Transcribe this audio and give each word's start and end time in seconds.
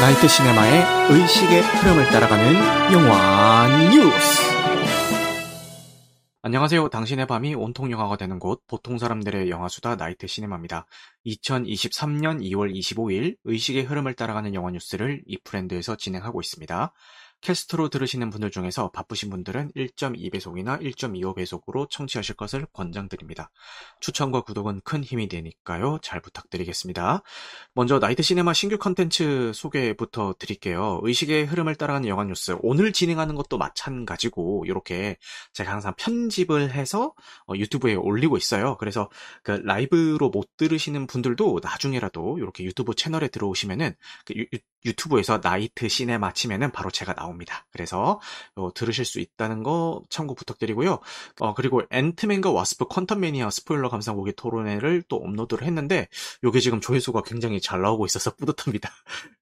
나이트 0.00 0.28
시네마의 0.28 0.84
의식의 1.10 1.60
흐름을 1.60 2.06
따라가는 2.10 2.54
영화 2.92 3.90
뉴스. 3.90 4.48
안녕하세요. 6.40 6.88
당신의 6.88 7.26
밤이 7.26 7.56
온통 7.56 7.90
영화가 7.90 8.16
되는 8.16 8.38
곳 8.38 8.62
보통 8.68 8.96
사람들의 8.96 9.50
영화수다 9.50 9.96
나이트 9.96 10.28
시네마입니다. 10.28 10.86
2023년 11.26 12.40
2월 12.42 12.72
25일 12.72 13.36
의식의 13.42 13.82
흐름을 13.82 14.14
따라가는 14.14 14.54
영화 14.54 14.70
뉴스를 14.70 15.20
이프랜드에서 15.26 15.96
진행하고 15.96 16.40
있습니다. 16.40 16.92
캐스트로 17.40 17.88
들으시는 17.88 18.30
분들 18.30 18.50
중에서 18.50 18.90
바쁘신 18.90 19.30
분들은 19.30 19.72
1.2배속이나 19.76 20.80
1.25배속으로 20.82 21.88
청취하실 21.88 22.34
것을 22.36 22.66
권장드립니다. 22.72 23.50
추천과 24.00 24.42
구독은 24.42 24.80
큰 24.82 25.04
힘이 25.04 25.28
되니까요. 25.28 25.98
잘 26.02 26.20
부탁드리겠습니다. 26.20 27.22
먼저 27.74 27.98
나이트 27.98 28.22
시네마 28.22 28.52
신규 28.52 28.78
컨텐츠 28.78 29.52
소개부터 29.54 30.34
드릴게요. 30.38 31.00
의식의 31.02 31.46
흐름을 31.46 31.76
따라가는 31.76 32.08
영화 32.08 32.24
뉴스. 32.24 32.56
오늘 32.60 32.92
진행하는 32.92 33.34
것도 33.34 33.56
마찬가지고 33.56 34.64
이렇게 34.66 35.16
제가 35.52 35.70
항상 35.70 35.94
편집을 35.96 36.72
해서 36.72 37.14
어, 37.46 37.54
유튜브에 37.54 37.94
올리고 37.94 38.36
있어요. 38.36 38.76
그래서 38.78 39.08
그 39.42 39.52
라이브로 39.52 40.30
못 40.30 40.56
들으시는 40.56 41.06
분들도 41.06 41.60
나중에라도 41.62 42.38
이렇게 42.38 42.64
유튜브 42.64 42.94
채널에 42.94 43.28
들어오시면은 43.28 43.94
그 44.24 44.34
유, 44.34 44.44
유튜브에서 44.84 45.40
나이트 45.42 45.88
시네마 45.88 46.32
치면은 46.32 46.70
바로 46.70 46.90
제가 46.90 47.14
나 47.14 47.27
옵니다. 47.28 47.66
그래서 47.70 48.20
어, 48.54 48.72
들으실 48.74 49.04
수 49.04 49.20
있다는 49.20 49.62
거 49.62 50.02
참고 50.10 50.34
부탁드리고요. 50.34 50.98
어, 51.40 51.54
그리고 51.54 51.82
앤트맨과 51.90 52.50
와스프 52.50 52.86
퀀텀 52.86 53.18
매니아 53.18 53.50
스포일러 53.50 53.88
감상 53.88 54.16
후기 54.16 54.32
토론회를 54.32 55.02
또 55.08 55.16
업로드를 55.16 55.66
했는데 55.66 56.08
이게 56.42 56.60
지금 56.60 56.80
조회수가 56.80 57.22
굉장히 57.22 57.60
잘 57.60 57.80
나오고 57.82 58.06
있어서 58.06 58.34
뿌듯합니다. 58.36 58.90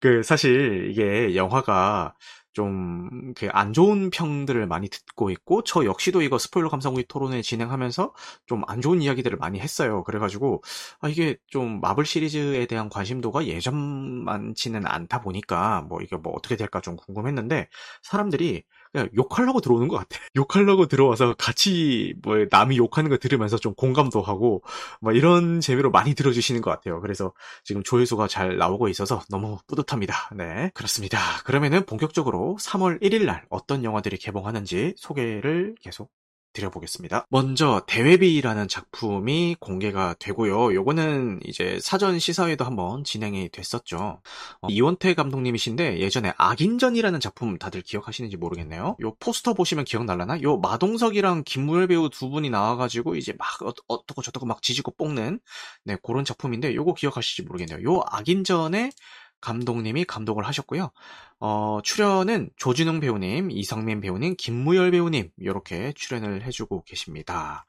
그 0.00 0.22
사실 0.22 0.90
이게 0.90 1.36
영화가 1.36 2.14
좀 2.56 3.34
안 3.52 3.72
좋은 3.72 4.10
평들을 4.10 4.66
많이 4.66 4.88
듣고 4.88 5.30
있고 5.30 5.62
저 5.64 5.84
역시도 5.84 6.22
이거 6.22 6.38
스포일러 6.38 6.70
감상후기 6.70 7.06
토론회 7.08 7.42
진행하면서 7.42 8.14
좀 8.46 8.62
안 8.68 8.80
좋은 8.80 9.02
이야기들을 9.02 9.36
많이 9.38 9.60
했어요. 9.60 10.02
그래가지고 10.04 10.62
아 11.00 11.08
이게 11.08 11.36
좀 11.48 11.80
마블 11.80 12.04
시리즈에 12.06 12.66
대한 12.66 12.88
관심도가 12.88 13.46
예전만치는 13.46 14.86
않다 14.86 15.20
보니까 15.20 15.82
뭐 15.82 16.00
이게 16.00 16.16
뭐 16.16 16.32
어떻게 16.34 16.56
될까 16.56 16.80
좀 16.80 16.96
궁금했는데 16.96 17.68
사람들이 18.02 18.64
그냥 18.96 19.10
욕하려고 19.14 19.60
들어오는 19.60 19.88
것 19.88 19.96
같아. 19.96 20.18
욕하려고 20.36 20.86
들어와서 20.86 21.34
같이 21.34 22.14
뭐 22.22 22.46
남이 22.50 22.78
욕하는 22.78 23.10
거 23.10 23.18
들으면서 23.18 23.58
좀 23.58 23.74
공감도 23.74 24.22
하고 24.22 24.62
뭐 25.02 25.12
이런 25.12 25.60
재미로 25.60 25.90
많이 25.90 26.14
들어주시는 26.14 26.62
것 26.62 26.70
같아요. 26.70 27.00
그래서 27.02 27.34
지금 27.62 27.82
조회수가 27.82 28.26
잘 28.28 28.56
나오고 28.56 28.88
있어서 28.88 29.22
너무 29.28 29.58
뿌듯합니다. 29.66 30.30
네, 30.34 30.70
그렇습니다. 30.72 31.18
그러면은 31.44 31.84
본격적으로 31.84 32.56
3월 32.58 33.02
1일 33.02 33.26
날 33.26 33.44
어떤 33.50 33.84
영화들이 33.84 34.16
개봉하는지 34.16 34.94
소개를 34.96 35.74
계속 35.82 36.10
드려보겠습니다. 36.56 37.26
먼저 37.30 37.82
대회비라는 37.86 38.68
작품이 38.68 39.56
공개가 39.60 40.14
되고요. 40.18 40.74
요거는 40.74 41.40
이제 41.44 41.78
사전 41.80 42.18
시사회도 42.18 42.64
한번 42.64 43.04
진행이 43.04 43.50
됐었죠. 43.50 44.20
어, 44.60 44.68
이원태 44.68 45.14
감독님이신데 45.14 46.00
예전에 46.00 46.32
악인전이라는 46.36 47.20
작품 47.20 47.58
다들 47.58 47.82
기억하시는지 47.82 48.36
모르겠네요. 48.36 48.96
요 49.00 49.14
포스터 49.20 49.54
보시면 49.54 49.84
기억날라나? 49.84 50.40
요 50.42 50.58
마동석이랑 50.58 51.44
김무열 51.44 51.88
배우 51.88 52.08
두 52.08 52.30
분이 52.30 52.50
나와가지고 52.50 53.16
이제 53.16 53.34
막 53.38 53.62
어, 53.62 53.72
어떻고 53.88 54.22
저떻고 54.22 54.46
막 54.46 54.62
지지고 54.62 54.92
뽕는 54.92 55.40
네 55.84 55.96
그런 56.02 56.24
작품인데 56.24 56.74
요거 56.74 56.94
기억하실지 56.94 57.42
모르겠네요. 57.42 57.88
요 57.88 58.02
악인전에 58.06 58.90
감독님이 59.40 60.04
감독을 60.04 60.46
하셨고요. 60.46 60.90
어, 61.38 61.80
출연은 61.84 62.50
조준웅 62.56 63.00
배우님, 63.00 63.50
이성민 63.50 64.00
배우님, 64.00 64.36
김무열 64.38 64.90
배우님 64.90 65.30
이렇게 65.36 65.92
출연을 65.94 66.42
해주고 66.42 66.84
계십니다. 66.84 67.66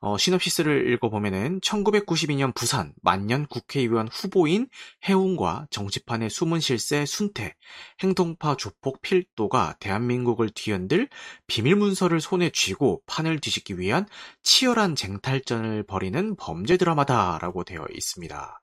어, 0.00 0.18
시놉시스를 0.18 0.92
읽어보면은 0.92 1.60
1992년 1.60 2.54
부산 2.54 2.92
만년 3.02 3.46
국회의원 3.46 4.08
후보인 4.08 4.68
해운과 5.06 5.68
정치판의 5.70 6.28
숨은 6.28 6.58
실세 6.58 7.06
순태, 7.06 7.54
행동파 8.00 8.56
조폭 8.56 9.00
필도가 9.02 9.76
대한민국을 9.78 10.50
뒤흔들 10.50 11.08
비밀문서를 11.46 12.20
손에 12.20 12.50
쥐고 12.50 13.02
판을 13.06 13.38
뒤집기 13.40 13.78
위한 13.78 14.06
치열한 14.42 14.96
쟁탈전을 14.96 15.84
벌이는 15.84 16.34
범죄 16.36 16.76
드라마다라고 16.76 17.62
되어 17.62 17.86
있습니다. 17.94 18.60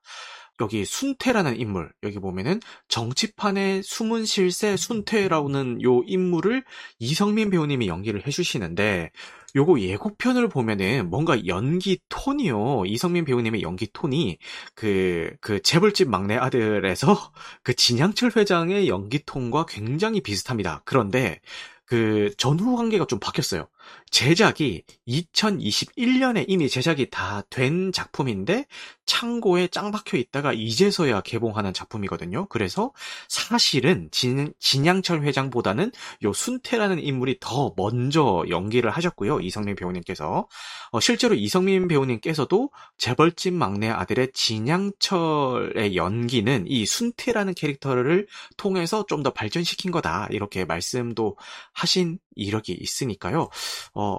여기 0.60 0.84
순태라는 0.84 1.58
인물 1.58 1.92
여기 2.02 2.18
보면은 2.18 2.60
정치판의 2.88 3.82
숨은 3.82 4.24
실세 4.24 4.76
순태라는 4.76 5.82
요 5.82 6.02
인물을 6.06 6.64
이성민 6.98 7.50
배우님이 7.50 7.88
연기를 7.88 8.26
해주시는데 8.26 9.10
요거 9.56 9.80
예고편을 9.80 10.48
보면은 10.48 11.10
뭔가 11.10 11.46
연기 11.46 11.98
톤이요. 12.08 12.84
이성민 12.86 13.24
배우님의 13.24 13.62
연기 13.62 13.88
톤이 13.92 14.38
그, 14.74 15.32
그 15.40 15.60
재벌집 15.60 16.08
막내 16.08 16.36
아들에서 16.36 17.32
그 17.62 17.74
진양철 17.74 18.32
회장의 18.36 18.88
연기 18.88 19.24
톤과 19.24 19.66
굉장히 19.66 20.20
비슷합니다. 20.20 20.82
그런데 20.84 21.40
그 21.84 22.30
전후 22.38 22.76
관계가 22.76 23.06
좀 23.06 23.18
바뀌었어요. 23.18 23.66
제작이 24.10 24.82
2021년에 25.08 26.44
이미 26.48 26.68
제작이 26.68 27.10
다 27.10 27.42
된 27.50 27.92
작품인데 27.92 28.66
창고에 29.06 29.66
짱 29.68 29.90
박혀 29.90 30.16
있다가 30.18 30.52
이제서야 30.52 31.20
개봉하는 31.22 31.72
작품이거든요. 31.72 32.46
그래서 32.48 32.92
사실은 33.28 34.08
진, 34.12 34.52
진양철 34.60 35.22
회장보다는 35.22 35.90
요 36.24 36.32
순태라는 36.32 37.00
인물이 37.00 37.38
더 37.40 37.72
먼저 37.76 38.44
연기를 38.48 38.90
하셨고요. 38.90 39.40
이성민 39.40 39.74
배우님께서 39.76 40.48
어, 40.92 41.00
실제로 41.00 41.34
이성민 41.34 41.88
배우님께서도 41.88 42.70
재벌집 42.98 43.54
막내 43.54 43.88
아들의 43.88 44.30
진양철의 44.32 45.96
연기는 45.96 46.64
이 46.68 46.86
순태라는 46.86 47.54
캐릭터를 47.54 48.26
통해서 48.56 49.04
좀 49.06 49.20
더 49.20 49.30
발전시킨 49.34 49.90
거다 49.90 50.28
이렇게 50.30 50.64
말씀도 50.64 51.36
하신 51.74 52.18
이력이 52.36 52.72
있으니까요. 52.72 53.48
어, 53.94 54.18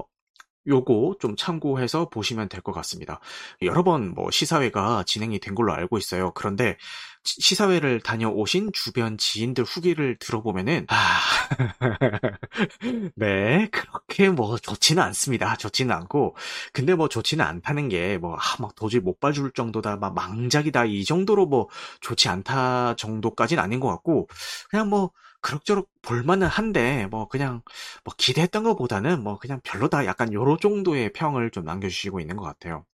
요거 0.68 1.16
좀 1.20 1.36
참고해서 1.36 2.10
보시면 2.10 2.48
될 2.50 2.62
것 2.62 2.72
같습니다. 2.74 3.20
여러 3.64 3.84
번 3.84 4.14
뭐 4.14 4.30
시사회가 4.32 5.04
진행이 5.08 5.40
된 5.40 5.56
걸로 5.56 5.74
알고 5.74 5.98
있어요. 5.98 6.32
그런데 6.36 6.78
시사회를 7.24 8.02
다녀오신 8.02 8.72
주변 8.74 9.18
지인들 9.18 9.64
후기를 9.64 10.18
들어보면은 10.20 10.86
아... 10.90 11.22
네 13.16 13.68
그렇게 13.72 14.30
뭐 14.30 14.58
좋지는 14.58 15.02
않습니다. 15.04 15.56
좋지는 15.56 15.94
않고 15.96 16.36
근데 16.74 16.96
뭐 16.96 17.08
좋지는 17.08 17.44
않다는 17.46 17.90
게뭐막 17.90 18.40
아, 18.62 18.70
도저히 18.76 19.02
못 19.02 19.20
봐줄 19.20 19.52
정도다 19.54 19.98
막 19.98 20.14
망작이다 20.14 20.86
이 20.86 21.04
정도로 21.06 21.46
뭐 21.48 21.68
좋지 22.02 22.30
않다 22.30 22.96
정도까지는 22.96 23.62
아닌 23.64 23.80
것 23.80 23.88
같고 23.90 24.28
그냥 24.70 24.90
뭐 24.90 25.12
그럭저럭 25.42 25.90
볼만은 26.02 26.48
한데 26.48 27.08
뭐 27.08 27.28
그냥 27.28 27.62
뭐 28.04 28.14
기대했던 28.18 28.64
것보다는 28.64 29.24
뭐 29.24 29.38
그냥 29.40 29.60
별로다 29.64 30.06
약간 30.06 30.34
요런 30.34 30.60
정도의 30.62 31.14
평을 31.14 31.52
좀 31.52 31.66
남겨주시고 31.66 32.20
있는 32.20 32.36
것 32.38 32.44
같아요. 32.44 32.86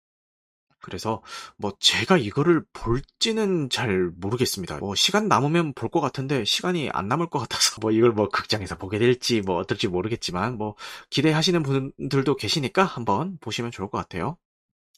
그래서 0.81 1.23
뭐 1.57 1.73
제가 1.81 2.17
이거를 2.19 2.65
볼지는 2.73 3.69
잘 3.71 4.11
모르겠습니다. 4.17 4.79
뭐 4.79 4.95
시간 4.95 5.29
남으면 5.29 5.73
볼 5.75 5.91
것 5.91 6.01
같은데 6.01 6.45
시간이 6.45 6.91
안 6.93 7.09
남을 7.09 7.29
것 7.31 7.39
같아서 7.41 7.77
뭐 7.83 7.91
이걸 7.93 8.13
뭐 8.13 8.29
극장에서 8.29 8.77
보게 8.77 8.99
될지 8.99 9.41
뭐 9.41 9.57
어떨지 9.57 9.89
모르겠지만 9.89 10.57
뭐 10.59 10.77
기대하시는 11.11 11.63
분들도 11.63 12.37
계시니까 12.37 12.85
한번 12.85 13.39
보시면 13.41 13.71
좋을 13.73 13.89
것 13.91 13.99
같아요. 13.99 14.37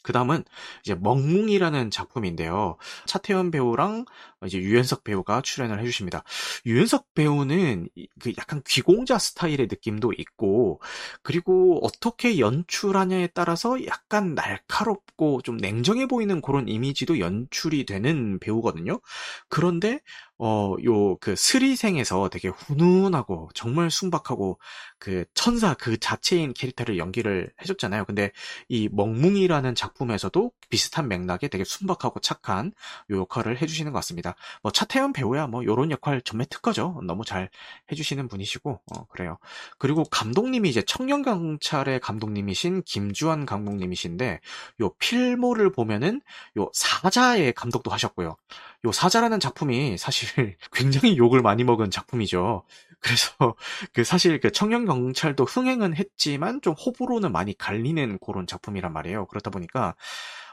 그 0.02 0.12
다음은 0.12 0.44
이제 0.84 0.94
멍뭉이라는 0.94 1.90
작품인데요. 1.90 2.76
차태현 3.06 3.50
배우랑 3.50 4.04
이제 4.46 4.58
유연석 4.58 5.04
배우가 5.04 5.42
출연을 5.42 5.80
해주십니다. 5.80 6.22
유연석 6.66 7.14
배우는 7.14 7.88
그 8.20 8.32
약간 8.38 8.62
귀공자 8.66 9.18
스타일의 9.18 9.66
느낌도 9.70 10.12
있고, 10.18 10.80
그리고 11.22 11.80
어떻게 11.82 12.38
연출하냐에 12.38 13.28
따라서 13.28 13.84
약간 13.86 14.34
날카롭고 14.34 15.42
좀 15.42 15.56
냉정해 15.56 16.06
보이는 16.06 16.40
그런 16.40 16.68
이미지도 16.68 17.18
연출이 17.18 17.84
되는 17.84 18.38
배우거든요. 18.38 19.00
그런데 19.48 20.00
어, 20.40 20.76
요, 20.84 21.16
그, 21.16 21.34
스리생에서 21.34 22.28
되게 22.28 22.48
훈훈하고, 22.48 23.48
정말 23.54 23.90
순박하고, 23.90 24.60
그, 25.00 25.24
천사 25.34 25.74
그 25.74 25.98
자체인 25.98 26.52
캐릭터를 26.54 26.96
연기를 26.96 27.52
해줬잖아요. 27.60 28.04
근데, 28.04 28.30
이 28.68 28.88
멍뭉이라는 28.92 29.74
작품에서도 29.74 30.52
비슷한 30.70 31.08
맥락에 31.08 31.48
되게 31.48 31.64
순박하고 31.64 32.20
착한 32.20 32.72
요 33.10 33.18
역할을 33.18 33.60
해주시는 33.60 33.90
것 33.92 33.98
같습니다. 33.98 34.36
뭐, 34.62 34.70
차태현 34.70 35.12
배우야, 35.12 35.48
뭐, 35.48 35.64
요런 35.64 35.90
역할 35.90 36.20
전매 36.20 36.44
특허죠. 36.44 37.00
너무 37.04 37.24
잘 37.24 37.50
해주시는 37.90 38.28
분이시고, 38.28 38.80
어, 38.94 39.06
그래요. 39.06 39.38
그리고 39.78 40.04
감독님이 40.04 40.68
이제 40.68 40.82
청년경찰의 40.82 41.98
감독님이신 41.98 42.82
김주환 42.84 43.44
감독님이신데, 43.44 44.40
요 44.82 44.94
필모를 44.98 45.72
보면은, 45.72 46.20
요 46.58 46.70
사자의 46.72 47.54
감독도 47.54 47.90
하셨고요. 47.90 48.36
요 48.84 48.92
사자라는 48.92 49.40
작품이 49.40 49.98
사실 49.98 50.56
굉장히 50.72 51.16
욕을 51.18 51.42
많이 51.42 51.64
먹은 51.64 51.90
작품이죠. 51.90 52.64
그래서 53.00 53.32
그 53.92 54.04
사실 54.04 54.40
그 54.40 54.52
청년 54.52 54.86
경찰도 54.86 55.44
흥행은 55.44 55.96
했지만 55.96 56.60
좀 56.62 56.74
호불호는 56.74 57.32
많이 57.32 57.56
갈리는 57.56 58.18
그런 58.24 58.46
작품이란 58.46 58.92
말이에요. 58.92 59.26
그렇다 59.26 59.50
보니까 59.50 59.94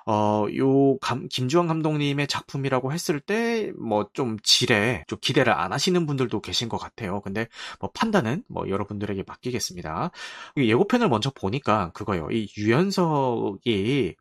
어, 0.08 0.46
요 0.58 0.98
감, 1.00 1.28
김주환 1.30 1.68
감독님의 1.68 2.28
작품이라고 2.28 2.94
했을 2.94 3.20
때 3.20 3.72
뭐 3.78 4.06
좀 4.14 4.38
질에 4.44 5.04
좀 5.08 5.18
기대를 5.22 5.52
안 5.54 5.74
하시는 5.74 6.06
분들도 6.06 6.42
계신 6.42 6.70
것 6.70 6.78
같아요. 6.78 7.22
근데 7.22 7.48
뭐 7.80 7.90
판단은 7.94 8.44
뭐 8.48 8.70
여러분들에게 8.70 9.24
맡기겠습니다. 9.28 10.12
예고편을 10.58 11.10
먼저 11.10 11.32
보니까 11.32 11.92
그거요. 11.94 12.30
이 12.32 12.48
유연석이 12.58 14.16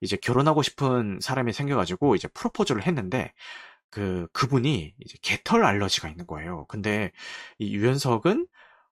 이제 0.00 0.16
결혼하고 0.16 0.62
싶은 0.62 1.18
사람이 1.20 1.52
생겨가지고 1.52 2.14
이제 2.16 2.28
프로포즈를 2.28 2.86
했는데 2.86 3.32
그 3.90 4.26
그분이 4.32 4.94
이제 5.00 5.18
개털 5.22 5.64
알러지가 5.64 6.08
있는 6.08 6.26
거예요. 6.26 6.66
근데 6.68 7.12
이 7.58 7.74
유연석은 7.76 8.46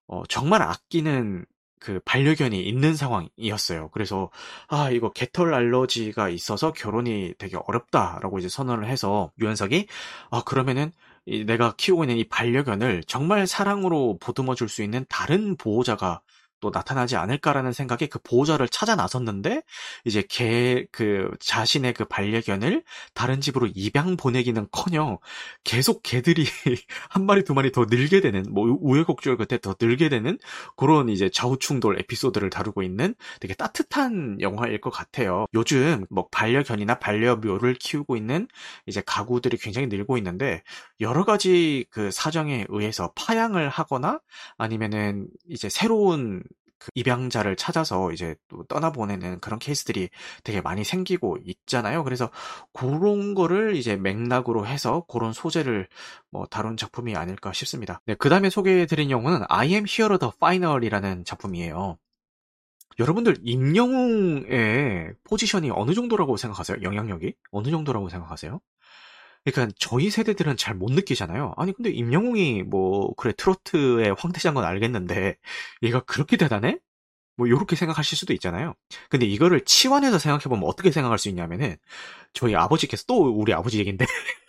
어, 0.09 0.25
정말 0.29 0.63
아끼는 0.63 1.47
그 1.81 2.01
반려견이 2.05 2.63
있는 2.63 2.95
상황이었어요. 2.95 3.89
그래서 3.93 4.31
아 4.69 4.91
이거 4.91 5.11
개털 5.13 5.55
알러지가 5.55 6.29
있어서 6.29 6.73
결혼이 6.73 7.35
되게 7.39 7.57
어렵다라고 7.67 8.39
이제 8.39 8.49
선언을 8.49 8.87
해서 8.87 9.33
유연석이 9.41 9.87
아 10.31 10.43
그러면은 10.45 10.93
내가 11.47 11.75
키우고 11.77 12.05
있는 12.05 12.17
이 12.19 12.25
반려견을 12.29 13.05
정말 13.07 13.47
사랑으로 13.47 14.19
보듬어 14.21 14.55
줄 14.55 14.69
수 14.69 14.83
있는 14.83 15.05
다른 15.09 15.57
보호자가 15.57 16.21
또 16.61 16.71
나타나지 16.73 17.17
않을까라는 17.17 17.73
생각에 17.73 18.07
그 18.07 18.19
보호자를 18.23 18.69
찾아 18.69 18.95
나섰는데 18.97 19.63
이제 20.05 20.23
개그 20.29 21.31
자신의 21.41 21.95
그 21.95 22.05
반려견을 22.05 22.85
다른 23.15 23.41
집으로 23.41 23.69
입양 23.75 24.17
보내기는커녕 24.17 25.19
계속 25.65 26.03
개들이 26.03 26.45
한 27.09 27.27
마리 27.27 27.45
두 27.45 27.55
마리 27.55 27.73
더 27.73 27.87
늘게 27.89 28.21
되는 28.21 28.45
뭐 28.51 28.77
우여곡절 28.81 29.37
끝에 29.37 29.59
더 29.59 29.75
늘게 29.81 30.09
되는 30.09 30.39
그런 30.77 31.09
이제 31.09 31.31
좌우충돌 31.31 31.99
에피소드를 32.01 32.51
다루고 32.51 32.83
있는 32.83 33.15
되게 33.41 33.55
따뜻한 33.55 34.39
영화일 34.41 34.81
것 34.81 34.91
같아요. 34.91 35.47
요즘 35.55 36.05
뭐 36.11 36.29
반려견이나 36.31 36.99
반려묘를 36.99 37.75
키우고 37.75 38.17
있는 38.17 38.49
이제 38.87 39.03
가구들이 39.05 39.57
굉장히 39.57 39.87
늘고 39.89 40.19
있는데 40.19 40.63
여러 41.01 41.25
가지 41.25 41.87
그 41.91 42.11
사정에 42.11 42.67
의해서 42.69 43.13
파양을 43.15 43.69
하거나 43.69 44.21
아니면은 44.59 45.29
이제 45.49 45.69
새로운 45.69 46.43
그 46.81 46.91
입양자를 46.95 47.57
찾아서 47.57 48.11
이제 48.11 48.35
또 48.49 48.65
떠나보내는 48.65 49.41
그런 49.41 49.59
케이스들이 49.59 50.09
되게 50.43 50.61
많이 50.63 50.83
생기고 50.83 51.39
있잖아요. 51.45 52.03
그래서 52.03 52.31
그런 52.73 53.35
거를 53.35 53.77
이제 53.77 53.97
맥락으로 53.97 54.67
해서 54.67 55.05
그런 55.07 55.33
소재를 55.35 55.87
뭐 56.31 56.47
다룬 56.47 56.77
작품이 56.79 57.15
아닐까 57.17 57.53
싶습니다. 57.53 58.01
네, 58.07 58.15
그 58.15 58.31
다음에 58.31 58.49
소개해드린 58.49 59.11
영화는 59.11 59.45
I 59.49 59.75
am 59.75 59.85
Hero 59.87 60.19
the 60.19 60.33
Final이라는 60.37 61.25
작품이에요. 61.25 61.99
여러분들 62.99 63.37
임영웅의 63.43 65.15
포지션이 65.25 65.71
어느 65.71 65.93
정도라고 65.93 66.37
생각하세요? 66.37 66.79
영향력이 66.83 67.35
어느 67.51 67.71
정도라고 67.71 68.09
생각하세요? 68.09 68.61
그러니까 69.45 69.75
저희 69.79 70.11
세대들은 70.11 70.57
잘 70.57 70.75
못 70.75 70.93
느끼잖아요. 70.93 71.55
아니 71.57 71.73
근데 71.73 71.91
임영웅이 71.91 72.63
뭐 72.65 73.13
그래 73.17 73.33
트로트의 73.37 74.15
황태자인 74.19 74.55
건 74.55 74.65
알겠는데 74.65 75.37
얘가 75.83 76.01
그렇게 76.01 76.37
대단해? 76.37 76.79
뭐 77.37 77.49
요렇게 77.51 77.77
생각하실 77.77 78.19
수도 78.19 78.33
있잖아요. 78.35 78.75
근데 79.11 79.27
이거를 79.27 79.65
치환해서 79.65 80.19
생각해보면 80.19 80.65
어떻게 80.69 80.91
생각할 80.93 81.19
수 81.19 81.29
있냐면은 81.31 81.77
저희 82.35 82.55
아버지께서 82.57 83.05
또 83.09 83.31
우리 83.31 83.53
아버지 83.55 83.79
얘긴데 83.81 84.07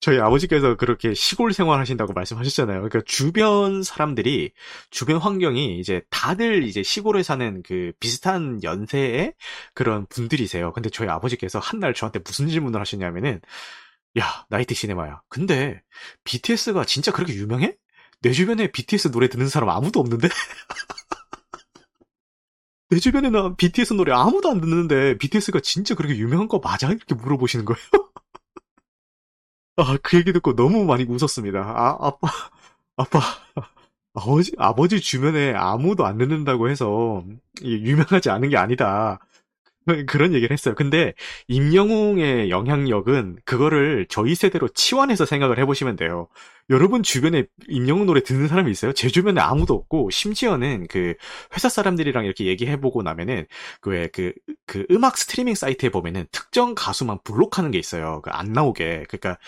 저희 0.00 0.18
아버지께서 0.20 0.76
그렇게 0.76 1.14
시골 1.14 1.54
생활하신다고 1.54 2.12
말씀하셨잖아요. 2.12 2.76
그러니까 2.82 3.00
주변 3.06 3.82
사람들이 3.82 4.52
주변 4.90 5.16
환경이 5.18 5.78
이제 5.80 6.02
다들 6.10 6.64
이제 6.64 6.82
시골에 6.82 7.22
사는 7.22 7.62
그 7.62 7.92
비슷한 8.00 8.62
연세의 8.62 9.32
그런 9.72 10.06
분들이세요. 10.08 10.72
근데 10.72 10.90
저희 10.90 11.08
아버지께서 11.08 11.58
한 11.58 11.80
날 11.80 11.94
저한테 11.94 12.20
무슨 12.24 12.48
질문을 12.48 12.80
하셨냐면은 12.80 13.40
야, 14.18 14.46
나이트 14.48 14.74
시네마야. 14.74 15.22
근데 15.28 15.82
BTS가 16.24 16.84
진짜 16.84 17.12
그렇게 17.12 17.34
유명해? 17.34 17.76
내 18.20 18.32
주변에 18.32 18.70
BTS 18.70 19.10
노래 19.10 19.28
듣는 19.28 19.48
사람 19.48 19.68
아무도 19.68 20.00
없는데? 20.00 20.28
내 22.90 22.98
주변에는 22.98 23.56
BTS 23.56 23.94
노래 23.94 24.12
아무도 24.12 24.50
안 24.50 24.60
듣는데 24.60 25.18
BTS가 25.18 25.60
진짜 25.60 25.94
그렇게 25.94 26.16
유명한 26.16 26.48
거 26.48 26.58
맞아? 26.58 26.88
이렇게 26.88 27.14
물어보시는 27.14 27.64
거예요. 27.64 27.80
아, 29.76 29.98
그 30.02 30.16
얘기 30.16 30.32
듣고 30.32 30.54
너무 30.54 30.84
많이 30.84 31.04
웃었습니다. 31.04 31.58
아, 31.58 31.98
아빠, 32.00 32.28
아빠, 32.96 33.20
아버지, 34.14 34.52
아버지 34.56 35.00
주변에 35.00 35.52
아무도 35.54 36.06
안 36.06 36.18
듣는다고 36.18 36.70
해서 36.70 37.24
유명하지 37.62 38.30
않은 38.30 38.50
게 38.50 38.56
아니다. 38.56 39.18
그런 40.06 40.32
얘기를 40.32 40.52
했어요. 40.52 40.74
근데 40.74 41.12
임영웅의 41.48 42.50
영향력은 42.50 43.38
그거를 43.44 44.06
저희 44.08 44.34
세대로 44.34 44.68
치환해서 44.68 45.26
생각을 45.26 45.58
해보시면 45.58 45.96
돼요. 45.96 46.28
여러분 46.70 47.02
주변에 47.02 47.44
임영웅 47.68 48.06
노래 48.06 48.22
듣는 48.22 48.48
사람이 48.48 48.70
있어요? 48.70 48.92
제 48.94 49.08
주변에 49.08 49.40
아무도 49.42 49.74
없고 49.74 50.08
심지어는 50.10 50.86
그 50.88 51.14
회사 51.54 51.68
사람들이랑 51.68 52.24
이렇게 52.24 52.46
얘기해보고 52.46 53.02
나면은 53.02 53.46
그왜그 53.82 54.32
그, 54.46 54.54
그 54.66 54.86
음악 54.90 55.18
스트리밍 55.18 55.54
사이트에 55.54 55.90
보면은 55.90 56.26
특정 56.32 56.74
가수만 56.74 57.18
블록하는 57.24 57.70
게 57.70 57.78
있어요. 57.78 58.22
그 58.22 58.30
안 58.34 58.52
나오게. 58.52 59.04
그러니까 59.08 59.38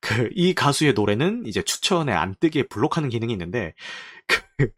그 0.00 0.28
이 0.34 0.54
가수의 0.54 0.94
노래는 0.94 1.44
이제 1.46 1.62
추천에 1.62 2.12
안 2.12 2.34
뜨게 2.40 2.64
블록하는 2.68 3.08
기능이 3.08 3.32
있는데 3.32 3.74
그 4.58 4.68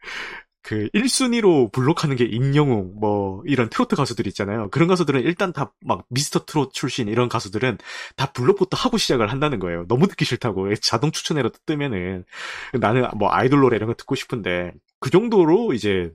그 0.67 0.89
1순위로 0.93 1.71
블록하는 1.71 2.17
게 2.17 2.25
임영웅 2.25 2.95
뭐 2.99 3.41
이런 3.45 3.69
트로트 3.69 3.95
가수들 3.95 4.27
있잖아요. 4.27 4.69
그런 4.69 4.89
가수들은 4.89 5.21
일단 5.21 5.53
다 5.53 5.71
막 5.85 6.05
미스터 6.09 6.45
트롯 6.45 6.73
출신 6.73 7.07
이런 7.07 7.29
가수들은 7.29 7.77
다 8.17 8.31
블록부터 8.33 8.75
하고 8.77 8.97
시작을 8.97 9.31
한다는 9.31 9.59
거예요. 9.59 9.85
너무 9.87 10.07
듣기 10.07 10.25
싫다고 10.25 10.73
자동 10.75 11.11
추천해로 11.11 11.51
뜨면은 11.65 12.25
나는 12.73 13.07
뭐 13.15 13.31
아이돌 13.31 13.61
노래 13.61 13.77
이런 13.77 13.87
거 13.87 13.93
듣고 13.93 14.15
싶은데 14.15 14.73
그 14.99 15.09
정도로 15.09 15.73
이제 15.73 16.11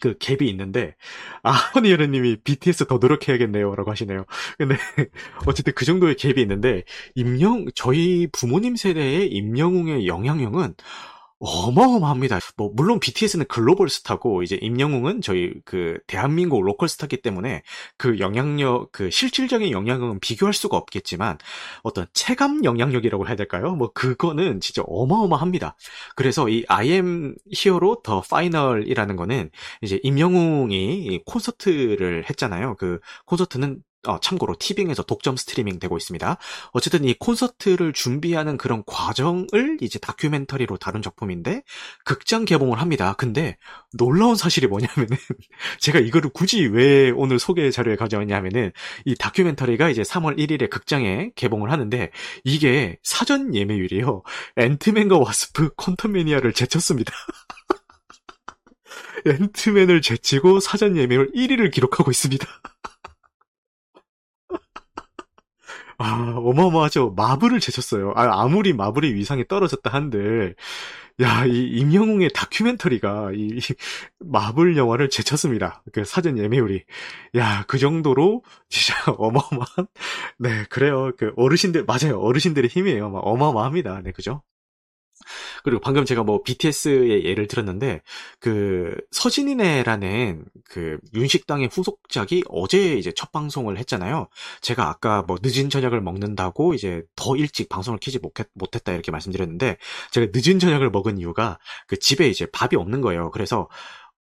그 0.00 0.16
갭이 0.18 0.42
있는데 0.42 0.94
아 1.42 1.50
허니여러님이 1.52 2.38
BTS 2.44 2.86
더 2.86 2.98
노력해야겠네요라고 2.98 3.90
하시네요. 3.90 4.24
근데 4.58 4.76
어쨌든 5.46 5.72
그 5.74 5.84
정도의 5.84 6.14
갭이 6.16 6.38
있는데 6.38 6.84
임영 7.16 7.66
저희 7.74 8.28
부모님 8.32 8.76
세대의 8.76 9.28
임영웅의 9.32 10.06
영향력은 10.06 10.74
어마어마합니다. 11.42 12.38
뭐 12.56 12.70
물론 12.74 13.00
BTS는 13.00 13.46
글로벌 13.48 13.88
스타고 13.88 14.44
이제 14.44 14.56
임영웅은 14.60 15.22
저희 15.22 15.52
그 15.64 15.98
대한민국 16.06 16.62
로컬 16.62 16.88
스타기 16.88 17.20
때문에 17.20 17.62
그 17.98 18.20
영향력 18.20 18.92
그 18.92 19.10
실질적인 19.10 19.72
영향력은 19.72 20.20
비교할 20.20 20.52
수가 20.54 20.76
없겠지만 20.76 21.38
어떤 21.82 22.06
체감 22.12 22.64
영향력이라고 22.64 23.26
해야 23.26 23.34
될까요? 23.34 23.74
뭐 23.74 23.90
그거는 23.92 24.60
진짜 24.60 24.82
어마어마합니다. 24.86 25.76
그래서 26.14 26.48
이 26.48 26.64
I 26.68 26.90
am 26.90 27.34
히어로 27.50 28.02
더 28.04 28.20
파이널이라는 28.20 29.16
거는 29.16 29.50
이제 29.82 29.98
임영웅이 30.04 31.22
콘서트를 31.26 32.24
했잖아요. 32.30 32.76
그 32.78 33.00
콘서트는 33.26 33.82
어, 34.06 34.18
참고로 34.18 34.56
티빙에서 34.58 35.04
독점 35.04 35.36
스트리밍 35.36 35.78
되고 35.78 35.96
있습니다. 35.96 36.36
어쨌든 36.72 37.04
이 37.04 37.14
콘서트를 37.14 37.92
준비하는 37.92 38.56
그런 38.56 38.82
과정을 38.84 39.78
이제 39.80 39.98
다큐멘터리로 40.00 40.76
다룬 40.78 41.02
작품인데 41.02 41.62
극장 42.04 42.44
개봉을 42.44 42.80
합니다. 42.80 43.14
근데 43.16 43.56
놀라운 43.92 44.34
사실이 44.34 44.66
뭐냐면은 44.66 45.16
제가 45.78 46.00
이거를 46.00 46.30
굳이 46.30 46.66
왜 46.66 47.10
오늘 47.10 47.38
소개 47.38 47.70
자료에 47.70 47.96
가져왔냐면은 47.96 48.72
이 49.04 49.14
다큐멘터리가 49.14 49.90
이제 49.90 50.02
3월 50.02 50.36
1일에 50.36 50.68
극장에 50.68 51.30
개봉을 51.36 51.70
하는데 51.70 52.10
이게 52.44 52.98
사전 53.04 53.54
예매율이요. 53.54 54.22
앤트맨과 54.56 55.18
와스프 55.18 55.74
콘텀매니아를 55.76 56.54
제쳤습니다. 56.54 57.12
앤트맨을 59.26 60.02
제치고 60.02 60.58
사전 60.58 60.96
예매율 60.96 61.30
1위를 61.32 61.70
기록하고 61.70 62.10
있습니다. 62.10 62.46
아, 66.02 66.34
어마어마하죠. 66.36 67.14
마블을 67.16 67.60
제쳤어요. 67.60 68.12
아, 68.16 68.42
아무리 68.42 68.72
마블의 68.72 69.14
위상이 69.14 69.46
떨어졌다 69.46 69.88
한들, 69.90 70.56
야, 71.20 71.44
이 71.46 71.66
임영웅의 71.78 72.30
다큐멘터리가 72.34 73.32
이, 73.34 73.58
이 73.58 73.60
마블 74.20 74.76
영화를 74.76 75.10
제쳤습니다. 75.10 75.82
그 75.92 76.04
사전 76.04 76.38
예매율이. 76.38 76.84
야, 77.36 77.64
그 77.68 77.78
정도로 77.78 78.42
진짜 78.68 78.94
어마어마한, 79.18 79.86
네, 80.38 80.64
그래요. 80.70 81.12
그 81.18 81.32
어르신들, 81.36 81.84
맞아요. 81.84 82.18
어르신들의 82.20 82.70
힘이에요. 82.70 83.10
막 83.10 83.20
어마어마합니다. 83.20 84.00
네, 84.02 84.12
그죠? 84.12 84.42
그리고 85.64 85.80
방금 85.80 86.04
제가 86.04 86.22
뭐 86.22 86.42
BTS의 86.42 87.24
예를 87.24 87.46
들었는데 87.46 88.02
그 88.40 88.96
서진이네라는 89.10 90.44
그 90.64 90.98
윤식당의 91.14 91.68
후속작이 91.72 92.44
어제 92.48 92.94
이제 92.94 93.12
첫 93.14 93.32
방송을 93.32 93.78
했잖아요. 93.78 94.28
제가 94.60 94.88
아까 94.88 95.22
뭐 95.22 95.38
늦은 95.42 95.70
저녁을 95.70 96.00
먹는다고 96.00 96.74
이제 96.74 97.02
더 97.16 97.36
일찍 97.36 97.68
방송을 97.68 97.98
키지 97.98 98.18
못했, 98.18 98.48
못했다 98.54 98.92
이렇게 98.92 99.10
말씀드렸는데 99.10 99.76
제가 100.10 100.28
늦은 100.34 100.58
저녁을 100.58 100.90
먹은 100.90 101.18
이유가 101.18 101.58
그 101.86 101.98
집에 101.98 102.28
이제 102.28 102.46
밥이 102.46 102.76
없는 102.76 103.00
거예요. 103.00 103.30
그래서 103.30 103.68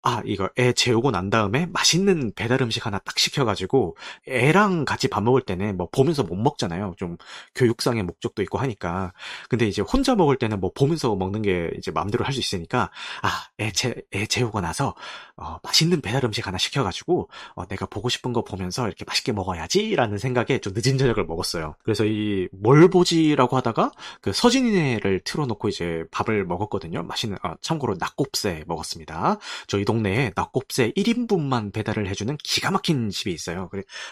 아, 0.02 0.22
이거 0.24 0.48
애 0.58 0.72
재우고 0.72 1.10
난 1.10 1.28
다음에 1.28 1.66
맛있는 1.66 2.32
배달 2.34 2.62
음식 2.62 2.86
하나 2.86 2.98
딱 3.00 3.18
시켜가지고 3.18 3.96
애랑 4.28 4.84
같이 4.84 5.08
밥 5.08 5.22
먹을 5.22 5.42
때는 5.42 5.76
뭐 5.76 5.88
보면서 5.90 6.22
못 6.22 6.36
먹잖아요. 6.36 6.94
좀 6.96 7.16
교육상의 7.56 8.04
목적도 8.04 8.40
있고 8.42 8.58
하니까. 8.58 9.12
근데 9.48 9.66
이제 9.66 9.82
혼자 9.82 10.14
먹을 10.14 10.36
때는 10.36 10.60
뭐 10.60 10.70
보면서 10.72 11.14
먹는 11.16 11.42
게 11.42 11.70
이제 11.76 11.90
마음대로 11.90 12.24
할 12.24 12.32
수 12.32 12.40
있으니까 12.40 12.90
아, 13.22 13.28
애, 13.58 13.72
재, 13.72 13.94
애 14.14 14.26
재우고 14.26 14.60
나서 14.60 14.94
어, 15.36 15.58
맛있는 15.62 16.00
배달 16.00 16.24
음식 16.24 16.46
하나 16.46 16.58
시켜가지고 16.58 17.28
어, 17.54 17.66
내가 17.66 17.86
보고 17.86 18.08
싶은 18.08 18.32
거 18.32 18.44
보면서 18.44 18.86
이렇게 18.86 19.04
맛있게 19.06 19.32
먹어야지라는 19.32 20.18
생각에 20.18 20.58
좀 20.60 20.72
늦은 20.76 20.98
저녁을 20.98 21.24
먹었어요. 21.26 21.74
그래서 21.82 22.04
이 22.04 22.48
뭘 22.52 22.88
보지라고 22.90 23.56
하다가 23.56 23.90
그 24.20 24.32
서진이네를 24.32 25.20
틀어놓고 25.24 25.68
이제 25.68 26.04
밥을 26.10 26.44
먹었거든요. 26.44 27.02
맛있는 27.02 27.38
아, 27.42 27.56
참고로 27.60 27.96
낙곱새 27.98 28.64
먹었습니다. 28.66 29.38
저희 29.66 29.84
동네에 29.88 30.32
낙곱새 30.36 30.92
1인분만 30.92 31.72
배달을 31.72 32.08
해주는 32.08 32.36
기가 32.44 32.70
막힌 32.70 33.08
집이 33.08 33.32
있어요. 33.32 33.70